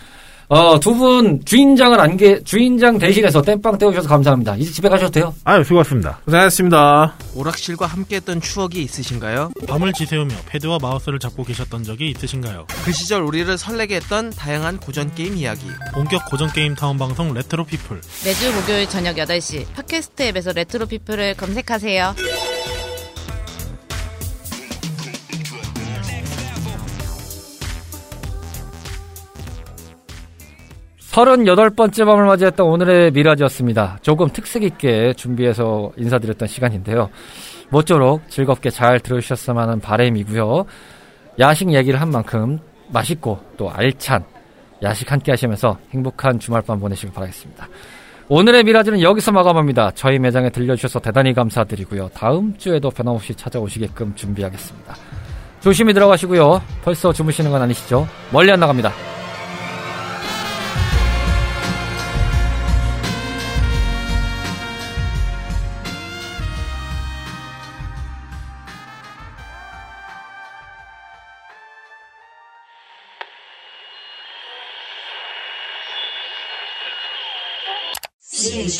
어, 0.55 0.79
두 0.79 0.93
분 0.93 1.43
주인장은 1.47 1.99
안개 1.99 2.43
주인장 2.45 2.99
대신해서 2.99 3.41
땜빵 3.41 3.79
때워주셔서 3.79 4.07
감사합니다. 4.07 4.55
이제 4.57 4.71
집에 4.71 4.87
가셔도 4.91 5.11
돼요. 5.11 5.35
아유, 5.45 5.65
수고하셨습니다. 5.65 6.19
고생하셨습니다. 6.27 7.15
오락실과 7.35 7.87
함께했던 7.87 8.43
추억이 8.43 8.83
있으신가요? 8.83 9.53
밤을 9.67 9.95
지새우며 9.95 10.35
패드와 10.47 10.77
마우스를 10.83 11.19
잡고 11.19 11.45
계셨던 11.45 11.85
적이 11.85 12.11
있으신가요? 12.11 12.67
그 12.85 12.93
시절 12.93 13.23
우리를 13.23 13.57
설레게 13.57 13.97
했던 13.97 14.29
다양한 14.29 14.77
고전 14.79 15.15
게임 15.15 15.39
이야기. 15.39 15.63
본격 15.95 16.27
고전 16.31 16.53
게임 16.53 16.75
타운 16.75 16.99
방송 16.99 17.33
레트로 17.33 17.65
피플. 17.65 18.03
매주 18.23 18.53
목요일 18.53 18.87
저녁 18.91 19.17
8시 19.17 19.65
팟캐스트 19.75 20.23
앱에서 20.25 20.53
레트로 20.53 20.85
피플을 20.85 21.35
검색하세요. 21.39 22.15
38번째 31.13 32.07
밤을 32.07 32.25
맞이했던 32.25 32.67
오늘의 32.67 33.11
미라지였습니다. 33.13 33.99
조금 34.01 34.31
특색 34.31 34.63
있게 34.63 35.13
준비해서 35.13 35.93
인사드렸던 35.97 36.49
시간인데요. 36.49 37.11
모쪼록 37.69 38.29
즐겁게 38.31 38.71
잘 38.71 38.99
들어주셨으면 38.99 39.63
하는 39.63 39.81
바람이고요. 39.81 40.65
야식 41.39 41.73
얘기를 41.73 42.01
한 42.01 42.11
만큼 42.11 42.59
맛있고 42.89 43.39
또 43.57 43.71
알찬 43.71 44.25
야식 44.83 45.13
함께 45.13 45.33
하시면서 45.33 45.79
행복한 45.91 46.39
주말밤 46.39 46.81
보내시길 46.81 47.13
바라겠습니다. 47.13 47.69
오늘의 48.29 48.65
미라지는 48.65 49.03
여기서 49.03 49.33
마감합니다. 49.33 49.91
저희 49.95 50.19
매장에 50.19 50.49
들려주셔서 50.49 51.01
대단히 51.01 51.35
감사드리고요. 51.35 52.11
다음 52.15 52.57
주에도 52.57 52.91
변함없이 52.91 53.35
찾아오시게끔 53.35 54.15
준비하겠습니다. 54.15 54.95
조심히 55.61 55.93
들어가시고요. 55.93 56.63
벌써 56.83 57.13
주무시는 57.13 57.51
건 57.51 57.61
아니시죠? 57.63 58.09
멀리 58.33 58.51
안 58.51 58.61
나갑니다. 58.61 58.93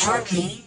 Sharky. 0.03 0.62